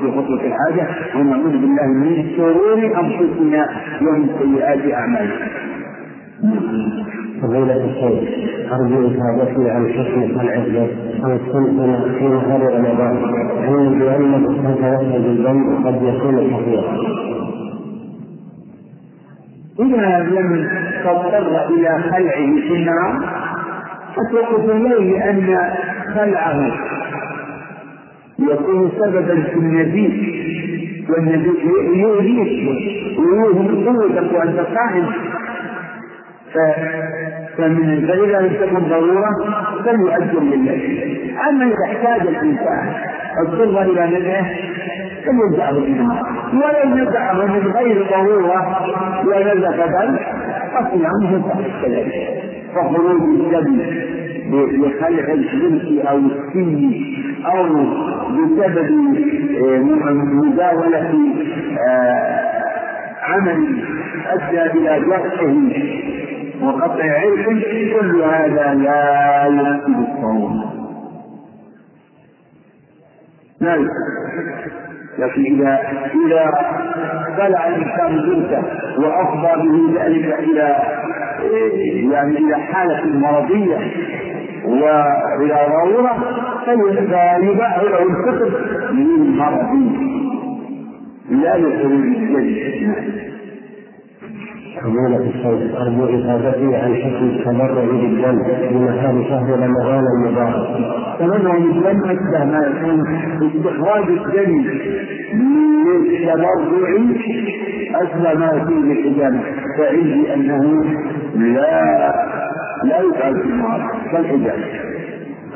في 0.00 0.10
خطبة 0.10 0.40
الحاجة 0.46 0.86
ونعوذ 1.16 1.52
بالله 1.52 1.86
من 1.86 2.26
شرور 2.36 2.78
أنفسنا 3.00 3.68
ومن 4.02 4.28
سيئات 4.38 4.92
أعمالنا. 4.94 5.34
فضيلة 7.42 7.84
الشيخ 7.84 8.28
أرجو 8.72 9.06
إفادتي 9.06 9.70
عن 9.70 9.88
حكم 9.92 10.40
العزة 10.40 10.86
أو 11.24 11.32
السنة 11.32 12.14
في 12.18 12.24
نهار 12.24 12.62
رمضان 12.74 13.16
علما 13.58 13.98
بأن 13.98 14.34
الصلاة 14.34 15.18
بالذنب؟ 15.18 15.86
قد 15.86 16.02
يكون 16.02 16.36
كثيرا. 16.50 16.96
إذا 19.80 20.18
لم 20.18 20.68
تضطر 21.04 21.68
إلى 21.70 22.02
خلعه 22.02 22.60
في 22.60 22.74
النار 22.74 23.20
فتوقف 24.16 24.70
إليه 24.70 25.30
أن 25.30 25.58
خلعه. 26.14 26.72
يكون 28.38 28.92
سببا 28.98 29.42
في 29.42 29.54
النزيف 29.54 30.12
والنزيف 31.10 31.64
يؤذيك 31.94 32.68
ويوهم 33.18 33.84
قوتك 33.88 34.32
وأنت 34.32 34.66
صائم 34.74 35.06
فمن 37.56 38.06
فإذا 38.08 38.40
لم 38.40 38.52
تكن 38.54 38.88
ضرورة 38.88 39.30
فليؤجر 39.84 40.40
لله. 40.40 40.80
أما 41.50 41.64
إذا 41.64 41.84
احتاج 41.84 42.20
الإنسان 42.28 42.94
اضطر 43.46 43.82
إلى 43.82 44.18
نزعه 44.18 44.46
فلينزعه 45.26 45.72
منها 45.72 46.22
ولو 46.52 46.94
نزعه 46.96 47.46
من 47.46 47.72
غير 47.72 48.06
ضرورة 48.10 48.86
ونزف 49.26 49.76
دم 49.80 50.16
فصيامه 50.74 51.48
صحيح 51.48 51.82
كذلك 51.82 52.42
فخروج 52.74 53.22
الدم 53.22 53.80
لخلع 54.52 55.32
الجنس 55.32 56.06
أو 56.06 56.18
السن 56.18 56.94
أو 57.46 57.64
بسبب 58.32 58.90
مزاولة 60.32 61.14
عمل 63.22 63.82
أدى 64.30 64.62
إلى 64.62 65.00
جرحه 65.06 65.54
وقطع 66.62 67.04
عرق 67.04 67.46
كل 68.00 68.22
هذا 68.22 68.74
لا 68.74 69.46
يفسد 69.46 69.96
الصوم. 70.08 70.62
لا 73.60 73.76
لكن 75.18 75.42
إذا 75.44 75.78
إذا 76.26 76.50
خلع 77.36 77.68
الإنسان 77.68 78.16
جنسه 78.26 78.62
وأفضى 78.98 79.62
به 79.68 80.02
ذلك 80.04 80.38
إلى 80.38 80.76
يعني 82.12 82.38
إلى 82.38 82.56
حالة 82.56 83.06
مرضية 83.18 83.76
وإلى 84.64 85.58
ضرورة 85.68 86.14
فيباح 86.64 87.78
له 87.82 88.02
الفطر 88.02 88.50
من 88.92 89.36
مرض 89.36 89.92
لا 91.30 91.56
لخروج 91.58 92.04
الجد 92.36 92.94
فضيلة 94.80 95.16
الشيخ 95.16 95.80
أرجو 95.80 96.04
إفادتي 96.04 96.76
عن 96.76 96.94
حكم 96.94 97.24
التبرع 97.24 97.84
بالدم 97.84 98.38
في 98.68 98.74
نهار 98.74 99.24
شهر 99.28 99.50
رمضان 99.50 100.04
المبارك. 100.16 100.68
تبرع 101.18 101.58
بالدم 101.58 102.04
أشبه 102.04 102.44
ما 102.44 102.60
يكون 102.66 102.98
استخراج 103.46 104.04
الدم 104.08 104.64
للتبرع 105.86 106.50
أشبه 107.94 108.34
ما 108.38 108.52
يكون 108.52 108.88
بالحجامة 108.88 109.40
فعندي 109.78 110.34
أنه 110.34 110.84
لا 111.34 112.14
لا 112.84 112.98
يفعل 113.00 113.34
في 113.42 113.48
النهار 113.48 113.90
كالحجامة. 114.12 114.64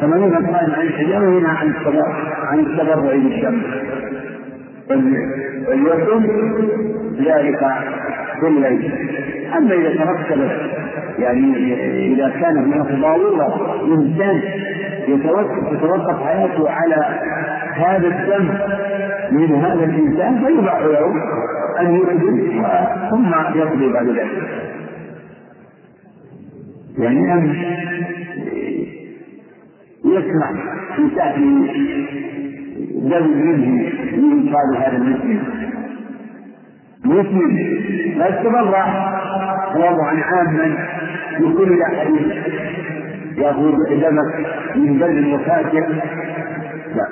فمن 0.01 0.33
قائم 0.33 0.55
عن 0.55 0.83
الحجامة 0.87 1.39
هنا 1.39 1.49
عن 1.49 1.69
التبرع 1.69 2.15
عن 2.45 2.59
التبرع 2.61 2.95
بالدم. 2.95 3.63
وليكن 4.91 6.23
ذلك 7.25 7.63
بالليل 8.43 8.93
أما 9.57 9.75
إذا 9.75 10.05
ترتبت 10.05 10.51
يعني 11.19 11.75
إذا 12.13 12.29
كان 12.29 12.57
هناك 12.57 12.87
ضروره 12.87 13.85
انسان 13.85 14.41
تتوقف 15.73 16.23
حياته 16.23 16.71
على 16.71 17.21
هذا 17.75 18.07
الدم 18.07 18.49
من 19.33 19.55
هذا 19.55 19.85
الإنسان 19.85 20.45
فيباح 20.45 20.81
له 20.81 21.13
أن 21.81 21.95
يقدم 21.97 22.63
ثم 23.11 23.59
يقضي 23.59 23.93
بعد 23.93 24.07
ذلك. 24.07 24.67
يعني 26.99 27.33
أن 27.33 27.55
يسمح 30.05 30.53
في 30.97 31.03
دم 32.95 33.27
منه 33.39 33.83
لإنقاذ 34.13 34.77
هذا 34.77 34.97
المسلم 34.97 35.41
مسلم. 37.07 37.57
لا 38.19 38.29
يتبرع 38.29 38.87
وضعا 39.77 40.15
عاما 40.23 40.77
لكل 41.41 41.83
أحد 41.83 42.11
يأخذ 43.37 43.73
دمك 44.01 44.47
من 44.77 44.99
بلد 44.99 45.27
وفاجر 45.35 45.87
لا. 46.97 47.07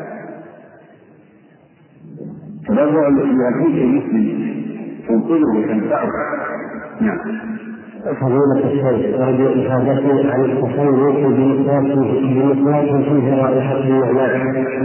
تبرع 2.68 3.08
لأخيك 3.08 3.82
المسلم 3.82 4.54
تنقذه 5.08 5.56
وتنفعه. 5.56 6.08
نعم. 7.00 7.18
فضيلة 8.20 8.58
الشيخ 8.64 9.20
أرجو 9.20 9.48
إفادته 9.48 10.32
عن 10.32 10.44
التصوف 10.44 11.26
بمسواك 11.26 11.94
فيه 13.04 13.42
رائحة 13.42 13.78
النعماء 13.78 14.32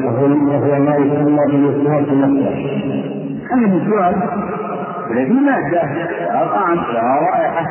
وهو 0.05 0.27
ما 0.79 0.95
يسمى 0.95 1.45
بمسواك 1.51 2.07
نفسه. 2.09 2.53
هذا 3.51 3.65
المسواك 3.65 4.15
الذي 5.11 5.33
مادة 5.33 5.83
لها 5.83 6.45
طعم 6.45 6.75
لها 6.75 7.19
رائحة 7.19 7.65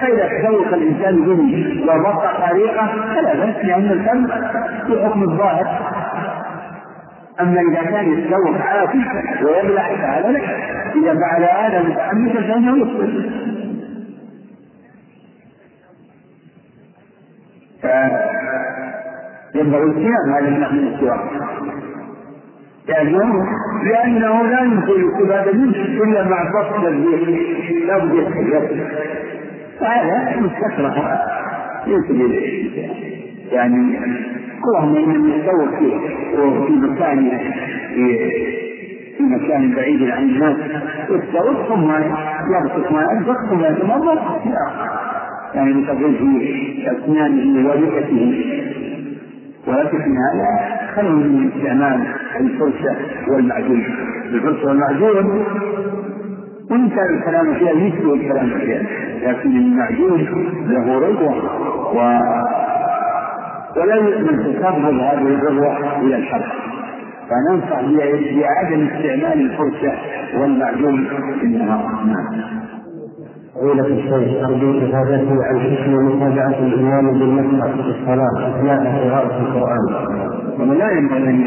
فإذا 0.00 0.28
تذوق 0.28 0.66
الإنسان 0.66 1.24
به 1.24 1.82
وضبط 1.92 2.22
طريقة 2.50 2.86
فلا 2.86 3.34
بأس 3.34 3.64
لأن 3.64 3.90
الفم 3.90 4.26
في 4.86 5.04
حكم 5.04 5.22
الظاهر. 5.22 5.66
أما 7.40 7.60
إذا 7.60 7.82
كان 7.82 8.12
يتذوق 8.12 8.56
عافي 8.60 8.98
ويبلع 9.44 9.82
فهذا 9.82 10.28
لا 10.28 10.40
إذا 10.94 11.20
فعل 11.20 11.42
هذا 11.42 11.82
متعمدا 11.82 12.40
فإنه 12.40 12.78
يخطئ 12.78 13.08
ينبغي 19.54 19.82
الصيام 19.82 20.32
هذا 20.34 20.50
من 20.50 20.94
السواك 20.94 21.20
لأنه 22.88 23.46
لأنه 23.82 24.42
لا 24.42 24.60
يمكن 24.60 24.92
الاستفادة 24.92 25.52
منه 25.52 25.76
إلا 26.04 26.24
مع 26.28 26.42
بد 27.98 28.14
يتحدث 28.14 28.70
فهذا 29.80 30.40
مستكره 30.40 31.20
يمكن 31.86 32.32
يعني 33.52 33.98
إن 34.98 35.28
يتسوق 35.28 35.78
فيه 35.78 35.94
وفي 36.40 36.72
مكان 36.72 37.30
في 39.16 39.22
مكان 39.22 39.74
بعيد 39.74 40.10
عن 40.10 40.22
الناس 40.22 40.56
يتسوق 41.10 41.68
ثم 41.68 41.90
يبسط 42.54 42.92
ما 42.92 43.08
ينفق 43.12 43.46
ثم 43.50 43.64
يتمرض 43.64 44.18
يعني 45.54 45.72
بتقول 45.72 46.14
في 46.14 46.86
أسنانه 46.90 47.68
ولحيته 47.68 48.44
ولكن 49.66 49.98
في 49.98 50.10
هذا 50.10 50.73
خلوا 50.96 51.12
من 51.12 51.50
استعمال 51.54 52.06
الفرشة 52.40 52.96
والمعجون. 53.28 53.84
الفرشة 54.32 54.66
والمعجون 54.66 55.44
وإن 56.70 56.88
كان 56.88 57.14
الكلام 57.16 57.54
فيها 57.54 57.74
مثل 57.74 58.12
الكلام 58.14 58.50
فيها 58.58 58.82
لكن 59.22 59.56
المعجون 59.56 60.20
له 60.68 60.98
رضوة 60.98 61.34
و 61.94 62.20
ولا 63.80 63.94
يؤمن 63.94 64.38
تسرب 64.38 64.84
هذه 64.84 65.34
الرضوة 65.34 66.00
إلى 66.00 66.16
الحرب. 66.16 66.42
فننصح 67.30 67.80
بعدم 67.80 68.86
استعمال 68.86 69.40
الفرشة 69.40 69.92
والمعجون 70.40 71.08
في 71.40 71.46
النهار 71.46 72.04
نعم 72.06 72.63
فضيلة 73.54 73.86
الشيخ 73.86 74.44
أرجو 74.44 74.78
إفادته 74.78 75.44
عن 75.44 75.60
حكم 75.60 75.92
متابعة 75.94 76.58
الإمام 76.58 77.18
بالمسح 77.18 77.66
في 77.66 77.80
الصلاة 77.80 78.48
أثناء 78.48 79.08
قراءة 79.08 79.40
القرآن. 79.40 79.84
ومن 80.60 80.78
لا 80.78 80.90
ينبغي 80.90 81.46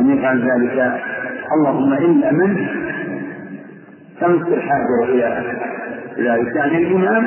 أن 0.00 0.10
يفعل 0.10 0.38
ذلك 0.50 1.00
اللهم 1.56 1.92
إلا 1.92 2.32
من 2.32 2.56
تمس 4.20 4.46
الحاجة 4.48 5.04
إلى 5.04 5.42
ذلك 6.18 6.56
يعني 6.56 6.76
الإمام 6.78 7.26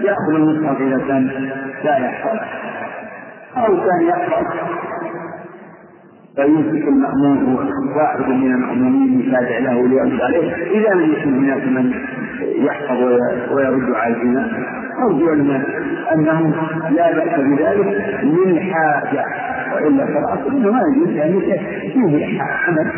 يأخذ 0.00 0.34
المصحف 0.34 0.80
إذا 0.80 0.98
كان 1.08 1.30
لا 1.84 1.96
يحفظ 1.98 2.38
أو 3.56 3.76
كان 3.76 4.02
يحفظ 4.08 4.44
فيمسك 6.38 6.88
المأمون 6.88 7.70
واحد 7.96 8.20
من 8.20 8.54
المأمومين 8.54 9.20
يتابع 9.20 9.58
له 9.58 9.88
ليرد 9.88 10.20
عليه. 10.20 10.54
إذا 10.54 10.94
لم 10.94 11.12
يكن 11.12 11.34
هناك 11.34 11.64
من 11.66 11.92
يحفظ 12.58 13.02
ويرد 13.52 13.94
على 13.94 14.14
الزنا 14.14 14.50
أرجو 14.98 15.32
أنه 16.12 16.54
لا 16.90 17.12
بأس 17.12 17.40
بذلك 17.40 18.20
للحاجة 18.22 19.24
وإلا 19.74 20.06
فالأصل 20.06 20.56
أنه 20.56 20.72
ما 20.72 20.80
يجوز 20.92 21.08
يعني 21.08 21.40
فيه 21.40 22.42
حمل 22.42 22.90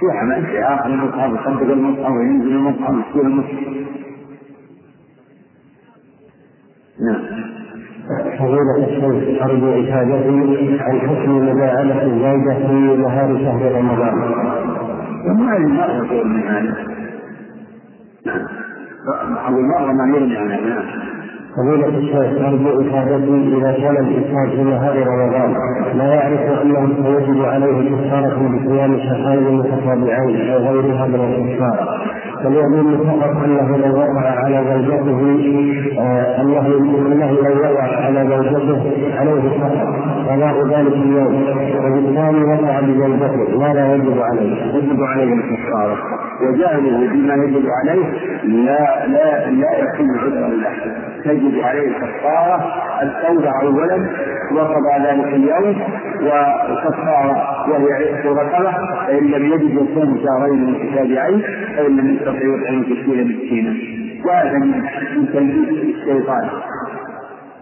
في 0.00 0.18
حمل. 0.20 0.46
في 0.46 0.64
آخر 0.64 0.86
المصحف 0.86 1.30
يصدق 1.32 1.72
المصحف 1.72 2.10
وينزل 2.10 2.52
المصحف 2.52 2.94
يصير 3.10 3.22
المصحف. 3.22 3.82
نعم. 7.00 7.51
فضيلة 8.42 8.76
الشيخ 8.78 9.42
أرجو 9.42 9.70
إفادتي 9.70 10.78
عن 10.80 11.00
حكم 11.00 11.36
مداعبة 11.36 12.02
الزوجة 12.02 12.66
في 12.66 12.96
نهار 13.02 13.38
شهر 13.38 13.72
رمضان. 13.72 14.14
وما 15.26 15.56
المرأة 15.56 16.24
من 16.24 16.42
هذا؟ 16.42 16.76
نعم. 18.26 19.54
المرأة 19.54 19.92
ما 19.92 20.16
يرمي 20.16 20.36
عنها 20.36 20.60
نعم. 20.60 20.84
فضيلة 21.56 21.88
الشيخ 21.88 22.46
أرجو 22.46 22.80
إفادتي 22.80 23.56
إذا 23.56 23.72
كان 23.72 23.96
الإنسان 23.96 24.50
في 24.50 24.62
نهار 24.62 25.06
رمضان 25.06 25.54
لا 25.98 26.04
يعرف 26.14 26.62
أنه 26.62 26.88
سيجب 27.02 27.44
عليه 27.44 27.90
كفارة 27.90 28.48
بصيام 28.48 28.98
شهرين 28.98 29.58
متتابعين 29.58 30.50
أو 30.50 30.58
غيرها 30.58 31.06
من 31.06 31.14
الكفارة 31.14 32.11
فليظن 32.42 32.96
فقط 33.06 33.36
انه 33.44 33.76
لو 33.76 33.98
وقع 33.98 34.30
على 34.44 34.64
زوجته 34.68 35.20
انه 36.40 36.66
انه 37.12 37.32
لو 37.32 37.62
وقع 37.62 37.96
على 38.04 38.26
زوجته 38.28 38.82
عليه 39.18 39.58
فقط. 39.60 40.01
قضاء 40.28 40.66
ذلك 40.66 40.92
اليوم. 40.92 41.34
وبالتالي 41.84 42.44
وقع 42.44 42.80
بزوجته 42.80 43.58
ماذا 43.58 43.94
يجب 43.94 44.18
عليه؟ 44.22 44.74
يجب 44.74 45.02
عليه 45.02 45.32
الكفاره 45.34 45.96
وجهله 46.42 47.08
بما 47.12 47.34
يجب 47.34 47.66
عليه 47.70 48.04
لا 48.44 49.06
لا 49.06 49.50
لا 49.50 49.78
يكون 49.78 50.18
عذرا 50.18 50.48
له. 50.48 50.72
تجب 51.24 51.60
عليه 51.64 51.88
الكفارة 51.88 52.72
التوبه 53.02 53.50
اولا 53.62 54.06
وقضى 54.52 54.94
ذلك 55.06 55.34
اليوم 55.34 55.76
وكفاره 56.22 57.36
وهي 57.70 57.92
عتق 57.92 58.26
رقبة. 58.32 58.72
فإن 59.06 59.24
لم 59.26 59.52
يجد 59.52 59.70
يصوم 59.70 60.20
شهرين 60.24 60.70
متتابعين 60.70 61.42
فإن 61.76 61.96
لم 61.96 62.14
يستطع 62.14 62.32
يطعم 62.32 62.84
ستين 62.84 63.28
مسكينا 63.28 63.74
وهذا 64.26 64.58
من 64.58 65.28
تلبيس 65.32 65.96
الشيطان. 65.96 66.48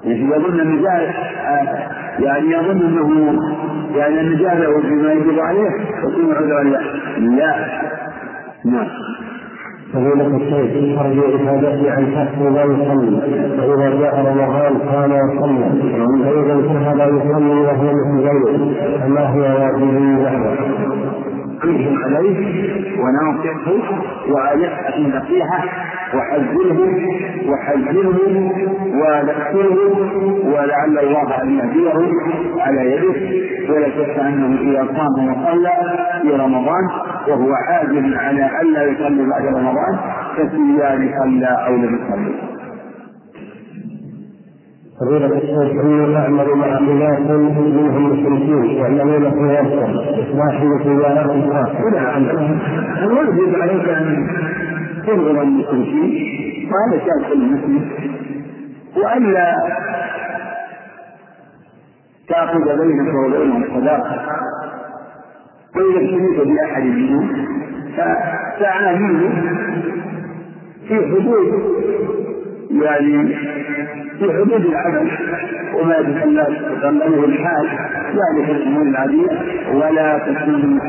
يظن 0.04 0.60
انه 0.60 0.88
يعني 2.18 2.50
يظن 2.50 2.80
أنه 2.82 3.40
يعني 3.96 4.20
ان 4.20 4.36
جهله 4.36 4.80
بما 4.80 5.12
يجب 5.12 5.38
عليه 5.38 5.70
يكون 6.04 6.34
عذرا 6.34 6.62
له 6.62 6.80
لا. 7.18 7.54
نعم. 8.64 8.86
فضيلة 9.92 10.26
الشيخ 10.36 11.00
أرجو 11.00 11.22
إفادتي 11.36 11.90
عن 11.90 12.06
شخص 12.14 12.42
لا 12.42 12.64
يصلي 12.64 13.20
فإذا 13.56 14.00
جاء 14.00 14.14
رمضان 14.20 14.78
كان 14.90 15.10
يصلي. 15.10 15.82
فإذا 16.24 16.52
انتهى 16.52 16.94
لا 16.94 17.06
يصلي 17.06 17.60
وهو 17.60 17.92
مثل 17.92 18.28
غيره 18.28 18.74
فما 19.00 19.34
هي 19.34 19.40
واجبه؟ 19.40 19.98
له؟ 19.98 21.29
أنزل 21.64 21.96
عليه 22.04 22.38
وناصحه 23.02 23.72
النصيحة 24.96 25.64
وحذره 26.14 26.78
وحذره 27.48 28.18
وذكره 29.00 29.78
ولعل 30.44 30.98
الله 30.98 31.42
أن 31.42 31.58
يهديه 31.58 31.94
على 32.60 32.92
يده. 32.92 33.20
ولا 33.74 33.88
شك 33.88 34.18
أنه 34.18 34.60
إذا 34.60 34.86
صام 34.96 35.28
وصلى 35.28 35.72
في 36.22 36.28
رمضان 36.30 36.84
وهو 37.28 37.52
عازم 37.54 38.14
على 38.18 38.50
ألا 38.62 38.84
يصلي 38.84 39.26
بعد 39.30 39.44
رمضان 39.46 39.98
فسيان 40.36 41.10
صلى 41.18 41.66
أو 41.66 41.74
لم 41.76 41.94
يصلي. 41.94 42.34
فضيلة 45.00 45.26
الشيخ 45.26 45.84
إني 45.84 46.16
أعمل 46.16 46.48
مع 46.54 46.78
أناس 46.78 47.20
منهم 47.20 48.10
مشركين 48.10 48.64
يعملون 48.64 49.30
في 49.30 49.36
غرفة 49.38 49.84
إصلاح 50.22 50.54
سيارات 50.82 51.26
خاصة. 51.52 51.90
نعم 51.90 52.24
الواجب 53.02 53.54
عليك 53.62 53.88
أن 53.88 54.26
تنظر 55.06 55.42
المشركين 55.42 56.70
وهذا 56.70 57.04
شأن 57.04 57.22
كل 57.32 57.40
مسلم 57.46 57.82
وألا 58.96 59.54
تأخذ 62.28 62.64
بينك 62.78 63.14
وبينهم 63.14 63.64
صداقة. 63.80 64.16
وإذا 65.76 66.00
ابتليت 66.00 66.38
بأحد 66.48 66.82
منهم 66.82 67.46
فتعامله 67.96 69.30
في 70.88 70.94
حدود 70.94 71.48
يعني 72.70 73.34
في 74.18 74.32
حدود 74.32 74.64
العمل 74.64 75.10
وما 75.74 75.96
يتغلبه 75.96 77.24
الحال 77.24 77.68
ذلك 78.08 78.50
الأمور 78.50 78.82
العادية 78.82 79.28
ولا 79.74 80.18
تكون 80.18 80.80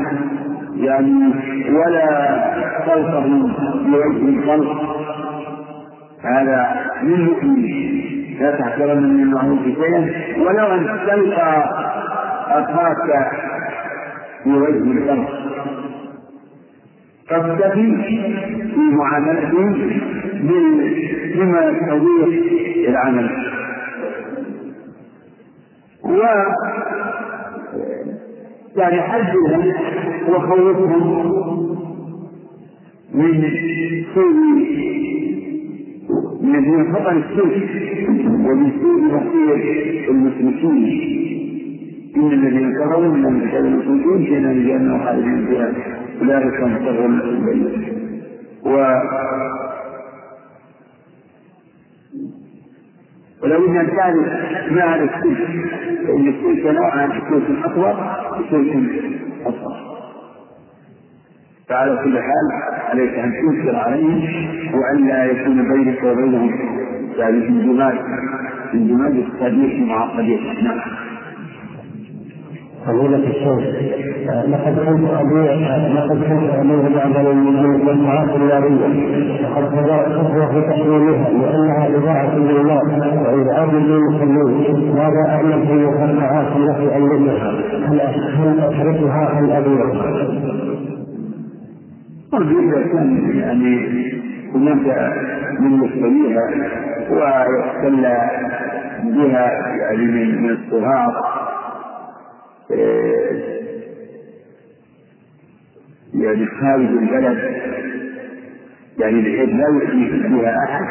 يعني 0.76 1.34
ولا 1.68 2.40
تلقه 2.86 3.26
بوجه 3.86 4.28
الخلق. 4.28 4.96
هذا 6.24 6.80
من 7.02 7.24
مؤمن 7.24 7.62
لا 8.40 8.50
تحترم 8.50 9.02
من 9.02 9.22
المعروف 9.22 9.62
شيئا 9.64 10.10
ولو 10.40 10.66
أن 10.66 10.98
تلقى 11.06 11.64
أخاك 12.48 13.30
بوجه 14.46 14.92
الخلق. 14.92 15.28
تكتفي 17.28 17.96
في 18.74 18.80
معاملته 18.80 19.58
بما 21.34 21.60
يستضيف 21.64 22.88
العمل. 22.88 23.30
و 26.04 26.22
يعني 28.76 29.02
حذرهم 29.02 29.72
وخوفهم 30.28 31.02
من 33.14 33.50
سوء 34.14 34.34
من 36.42 36.94
خطر 36.94 37.12
السوء 37.12 37.54
ومن 38.48 38.70
سوء 38.80 39.00
مصير 39.02 39.54
المشركين 40.10 41.12
إن 42.16 42.32
الذين 42.32 42.72
كفروا 42.72 43.14
من 43.14 43.26
المشركين 43.26 44.24
في 44.24 44.40
نار 44.40 44.54
جهنم 44.54 45.04
خالدين 45.04 45.46
فيها. 45.46 46.01
شر 46.26 47.06
البرية 47.06 47.92
و 48.64 48.76
ولو 53.42 53.66
إن 53.66 53.86
كان 53.86 54.14
مع 54.70 54.94
السلك 54.94 55.38
فإن 56.06 56.28
السلك 56.28 56.66
نوعا 56.66 57.08
سلك 57.08 57.64
اطول 57.64 57.94
وسلك 58.40 59.02
اصغر 59.46 59.92
فعلى 61.68 61.96
كل 62.04 62.18
حال 62.18 62.52
عليك 62.90 63.14
أن 63.14 63.32
تنكر 63.32 63.76
عليهم 63.76 64.22
وأن 64.74 65.06
لا 65.06 65.24
يكون 65.24 65.72
بينك 65.72 66.04
وبينهم 66.04 66.50
ذلك 67.18 67.44
انجماد 67.46 67.98
انجماد 68.74 69.16
الصديق 69.16 69.78
مع 69.88 70.04
الصديق 70.04 70.62
نعم. 70.62 70.80
فضيلة 72.86 73.16
الشيخ 73.16 73.92
لقد 74.48 74.78
كنت 74.78 75.10
أبيع 75.10 75.76
لقد 75.76 76.22
كنت 76.24 76.50
أبيع 76.54 77.06
بعض 77.14 77.26
المجموعات 77.26 78.28
النارية 78.36 78.86
وقد 79.56 79.64
خطوة 80.12 80.52
في 80.52 80.60
تحريمها 80.68 81.30
لأنها 81.30 81.96
إضاعة 81.96 82.36
للناس 82.36 82.82
وإذعاب 83.26 83.74
للمسلمين 83.74 84.94
ماذا 84.94 85.28
أعمل 85.28 85.66
في 85.66 85.72
المجموعات 85.72 86.46
التي؟ 86.56 86.94
هل 87.86 88.00
هل 88.00 88.60
أتركها 88.60 89.38
أم 89.38 89.50
أبيعها؟ 89.50 90.26
أرجو 92.34 92.58
إذا 92.60 92.82
كان 92.92 93.30
يعني 93.34 94.02
هناك 94.54 95.12
من 95.60 95.84
يشتريها 95.84 96.42
ويحتل 97.10 98.06
بها 99.04 99.50
يعني 99.80 100.06
من 100.06 100.50
الصغار 100.50 101.41
يعني 106.14 106.46
خارج 106.46 106.86
البلد 106.86 107.38
يعني 108.98 109.20
بحيث 109.22 109.48
لا 109.48 109.68
يؤذي 109.74 110.28
فيها 110.28 110.56
أحد 110.64 110.84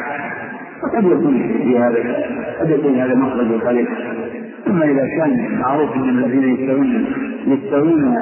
فقد 0.82 1.04
يكون 1.04 1.58
في 1.62 1.78
هذا 1.78 2.26
قد 2.60 2.70
يكون 2.70 2.94
هذا 2.94 3.14
مخرج 3.14 3.52
الخليل 3.52 3.88
أما 4.66 4.84
إذا 4.84 5.06
كان 5.18 5.58
معروف 5.58 5.96
ان 5.96 6.08
الذين 6.08 6.54
يستوون 6.54 7.06
يستوون 7.46 8.18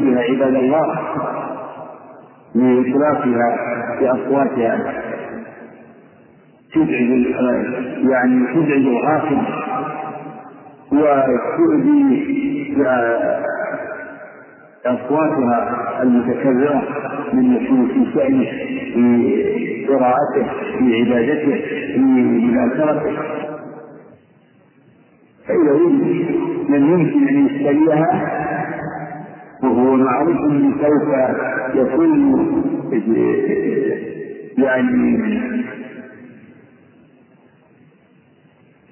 بها 0.00 0.22
عباد 0.22 0.54
الله 0.54 0.98
لإشرافها 2.54 3.56
بأصواتها 4.00 5.02
تزعج 6.74 7.10
يعني 8.10 8.46
تزعج 8.54 8.86
الغافل 8.86 9.38
وتؤذي 10.92 12.32
أصواتها 14.86 16.02
المتكررة 16.02 16.82
من 17.32 17.58
في 17.88 18.12
شأنه 18.14 18.50
في 18.94 19.86
قراءته 19.88 20.50
في 20.78 21.00
عبادته 21.00 21.60
في 21.94 21.98
مذاكرته. 21.98 23.12
فإذا 25.48 25.72
من 26.68 26.82
يمكن 26.92 27.28
أن 27.28 27.46
يشتريها 27.46 28.28
وهو 29.62 29.96
معروف 29.96 30.36
سوف 30.80 31.08
يكون 31.74 32.32
يعني 34.58 35.18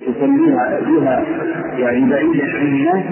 يسميها 0.01 0.81
بها 0.81 1.25
يعني 1.79 2.11
بعيدا 2.11 2.57
عن 2.59 2.67
الناس 2.67 3.05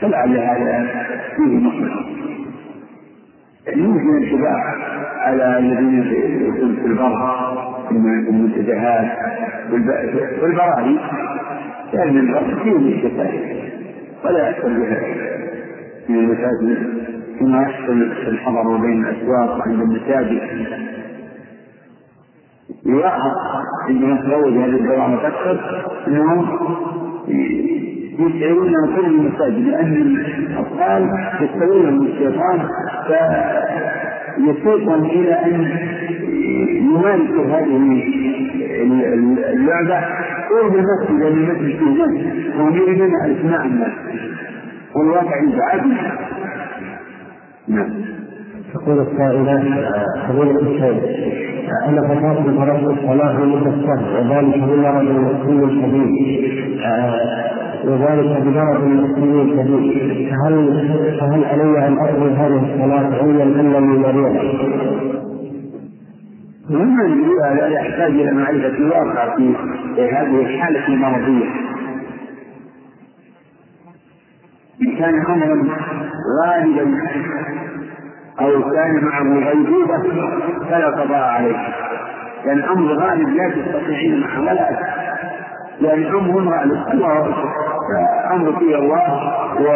فلعل 0.00 0.36
هذا 0.36 0.86
فيه 1.36 1.56
مصلحة 1.58 2.04
يعني 3.66 3.80
يمكن 3.82 4.16
الاتباع 4.16 4.74
على 5.18 5.58
الذين 5.58 6.02
في 6.02 6.86
البر 6.86 7.34
المنتزهات 7.90 9.18
والبراهي. 10.42 10.96
لأن 11.92 12.18
البر 12.18 12.62
فيه 12.62 12.76
الشتائم 12.76 13.56
ولا 14.24 14.48
يحصل 14.48 14.74
بها 14.80 15.00
في 16.06 16.12
المساجد 16.12 17.04
كما 17.40 17.62
يحصل 17.62 18.10
في 18.14 18.28
الحضر 18.28 18.76
بين 18.76 19.04
الأسواق 19.04 19.58
وعند 19.58 19.80
المساجد. 19.80 20.40
يلاحظ 22.94 23.32
عندما 23.88 24.16
تروج 24.16 24.52
هذه 24.52 24.76
الدوام 24.76 25.16
تكثر 25.16 25.60
إنهم 26.08 26.46
يشعرون 28.18 28.72
كل 28.96 29.04
المساجد 29.06 29.68
لأن 29.68 29.92
الأطفال 30.46 31.10
يستوون 31.40 32.06
الشيطان 32.06 32.58
فيسوقهم 34.36 35.04
إلى 35.04 35.32
أن 35.32 35.68
يمارسوا 36.76 37.44
هذه 37.44 37.76
اللعبة. 39.52 39.98
قرب 40.50 40.74
المسجد 40.74 41.10
لأن 41.20 41.32
المسجد 41.32 41.78
فيه 41.78 41.90
ناس 41.90 42.10
وهم 42.56 42.76
يريدون 42.76 43.10
إسماع 43.14 43.64
الناس 43.64 43.92
والواقع 44.96 45.42
يزعج. 45.42 45.80
نعم. 47.68 47.90
تقول 48.74 49.00
السائلة 49.00 49.56
فضيلة 50.28 50.60
الشيخ 50.60 51.43
أن 51.88 51.96
فتاة 52.08 52.42
فرض 52.42 52.84
الصلاة 52.98 53.40
لمدة 53.40 53.70
الشهر 53.70 54.20
وذلك 54.20 54.58
بمرض 54.58 55.04
مسلم 55.04 55.70
شديد. 55.70 56.80
وذلك 57.84 58.42
بمرض 58.42 58.84
مسلم 58.84 59.56
شديد 59.56 60.28
فهل 60.30 60.54
فهل 61.20 61.44
علي 61.44 61.86
أن 61.88 61.98
أقضي 61.98 62.30
هذه 62.30 62.74
الصلاة 62.74 63.22
علما 63.22 63.42
أنني 63.42 63.98
مريض؟ 63.98 64.34
ممن 66.70 67.10
لا 67.40 67.68
يحتاج 67.68 68.10
إلى 68.10 68.32
معرفة 68.32 68.68
الواقع 68.78 69.36
في 69.36 69.54
هذه 69.98 70.40
الحالة 70.40 70.86
المرضية. 70.88 71.46
إن 74.82 74.96
كان 74.98 75.14
أمرا 75.26 75.62
غالبا 76.44 76.98
أو 78.40 78.70
كان 78.70 79.04
معه 79.04 79.48
غيبوبة 79.48 80.02
فلا 80.70 80.86
قضاء 80.86 81.28
عليه. 81.28 81.56
لأن 82.44 82.58
يعني 82.58 82.70
أمر 82.70 82.92
غالب 82.92 83.28
لا 83.28 83.48
تستطيعين 83.48 84.20
محاولات 84.20 84.78
لأن 85.80 86.02
يعني 86.02 86.18
أمر 86.18 86.50
غالب 86.50 86.84
الله 86.92 87.34
أمر 88.30 88.52
في 88.58 88.74
الله 88.74 89.32
و 89.60 89.66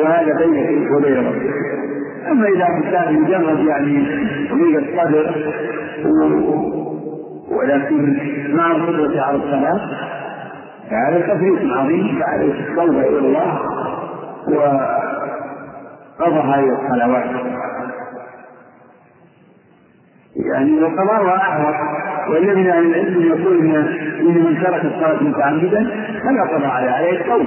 وهذا 0.00 0.38
بينك 0.38 0.90
وبين 0.96 1.16
ربك 1.16 1.54
أما 2.30 2.48
إذا 2.48 2.90
كان 2.90 3.22
مجرد 3.22 3.66
يعني 3.66 4.06
ضيق 4.52 4.78
الصدر 4.78 5.34
ولكن 7.50 8.18
مع 8.56 8.70
القدرة 8.70 9.20
على 9.20 9.36
الصلاة 9.36 9.80
فهذا 10.90 11.20
تفريط 11.20 11.72
عظيم. 11.72 12.18
فعليه 12.20 12.52
التوبة 12.52 13.00
إلى 13.00 13.18
الله 13.18 13.60
و 14.48 14.78
قضى 16.22 16.40
هذه 16.40 16.78
الصلوات. 16.78 17.24
يعني 20.36 20.82
وقضاها 20.82 21.36
أعظم 21.36 21.74
والذي 22.32 22.54
من 22.60 22.66
العلم 22.66 23.22
يقول 23.22 23.56
ان 23.58 23.70
من 24.24 24.58
ترك 24.62 24.84
الصلاة 24.84 25.22
متعمدا 25.22 25.90
فلا 26.24 26.42
قضاء 26.56 26.70
عليه 26.70 26.90
عليه 26.90 27.10
القول. 27.20 27.46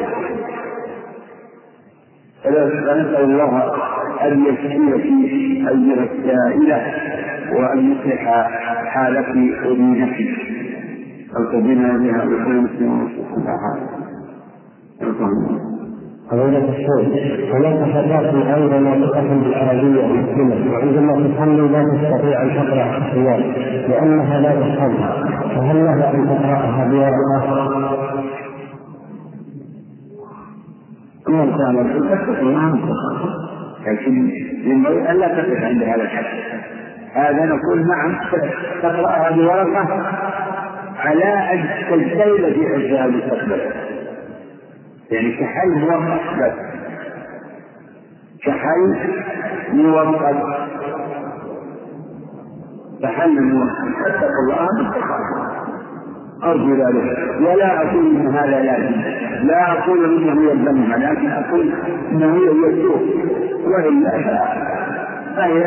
فنسال 2.43 3.15
الله 3.23 3.73
أن 4.21 4.45
يشفي 4.45 5.01
في 5.01 5.69
ايها 5.69 6.03
السائلة 6.03 6.93
وأن 7.53 7.91
يصلح 7.91 8.21
حالك 8.86 9.30
ودينك. 9.65 10.15
أو 11.38 11.43
تبين 11.43 11.97
بها 12.03 12.26
بكل 12.26 12.55
مسلم 12.55 13.09
فضيلة 16.32 16.69
الشيخ 16.69 17.55
هناك 17.55 17.89
فتاة 17.89 18.53
عندما 18.53 19.07
تقسم 19.07 19.43
بالعربية 19.43 20.05
مسلمة 20.05 20.71
وعندما 20.73 21.13
تصلي 21.13 21.67
لا 21.67 21.84
تستطيع 21.84 22.41
أن 22.41 22.49
تقرأ 22.49 22.97
الصيام 22.97 23.41
لأنها 23.89 24.39
لا 24.39 24.49
تحفظها. 24.49 25.23
فهل 25.55 25.86
لها 25.86 26.13
أن 26.13 26.26
تقرأها 26.26 26.88
بورقة؟ 26.88 28.05
ما 31.28 31.45
كان 31.45 31.76
لكن 33.88 34.30
ينبغي 34.63 35.11
ألا 35.11 35.28
تقف 35.28 35.63
عند 35.63 35.84
هذا 35.84 36.01
الحد 36.01 36.26
هذا 37.13 37.45
نقول 37.45 37.88
نعم 37.88 38.15
تقرأها 38.82 39.32
بورقة 39.32 40.05
على 40.99 41.53
أن 41.53 41.65
تجتهد 41.89 42.53
في 42.53 42.67
حفظها 42.67 43.05
المستقبل 43.05 43.84
يعني 45.11 45.31
كحل 45.37 45.69
موقت 45.89 46.21
بس 46.39 46.53
كحل 48.45 48.95
موقت 49.73 50.35
كحل 53.01 53.41
موقت 53.43 53.95
فاتقوا 54.03 54.43
الله 54.43 54.91
أرجو 56.43 56.73
ذلك. 56.75 57.17
ولا 57.41 57.81
أقول 57.81 58.05
إن 58.15 58.27
هذا 58.27 58.59
لازم 58.59 59.01
لا 59.47 59.71
أقول 59.71 60.05
إنه 60.05 60.51
يلزمها 60.51 60.97
لكن 60.97 61.27
أقول 61.31 61.73
إنه 62.11 62.37
يسوق 62.37 63.01
وإلا 63.65 64.11
فهي 65.35 65.63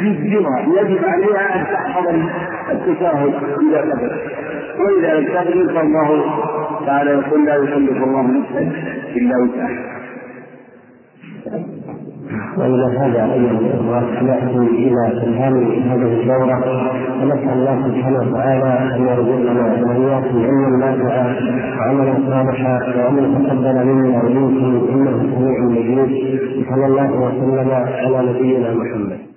يجبرها 0.00 0.60
يجب 0.60 1.04
عليها 1.04 1.54
أن 1.56 1.64
تحفظ 1.72 2.06
التشهد 2.70 3.34
إذا 3.60 3.80
قدر 3.80 4.18
وإذا 4.78 5.14
لم 5.20 5.24
تقدر 5.26 5.74
فالله 5.74 6.34
تعالى 6.86 7.10
يقول 7.10 7.46
لا 7.46 7.54
يكلف 7.54 8.02
الله 8.02 8.22
نفسا 8.22 8.60
إلا 9.16 9.34
وسعها. 9.42 9.92
وإلى 12.58 12.98
هذا 12.98 13.32
أيها 13.32 13.50
الإخوة 13.50 14.22
نأتي 14.22 14.56
إلى 14.56 15.02
ختام 15.20 15.56
هذه 15.90 16.20
الدورة 16.20 16.56
ونسأل 17.22 17.52
الله 17.52 17.76
سبحانه 17.88 18.18
وتعالى 18.18 18.94
أن 18.96 19.02
يرزقنا 19.08 19.64
وإياكم 19.86 20.44
علما 20.44 20.76
نافعا 20.76 21.26
وعملا 21.78 22.14
صالحا 22.30 22.74
وأن 22.96 23.18
يتقبل 23.18 23.86
منا 23.86 24.22
ومنكم 24.24 24.88
إنه 24.92 25.16
سميع 25.34 25.58
مجيد 25.60 26.40
صلى 26.70 26.86
الله 26.86 27.10
وسلم 27.12 27.70
على 27.70 28.30
نبينا 28.30 28.74
محمد. 28.74 29.31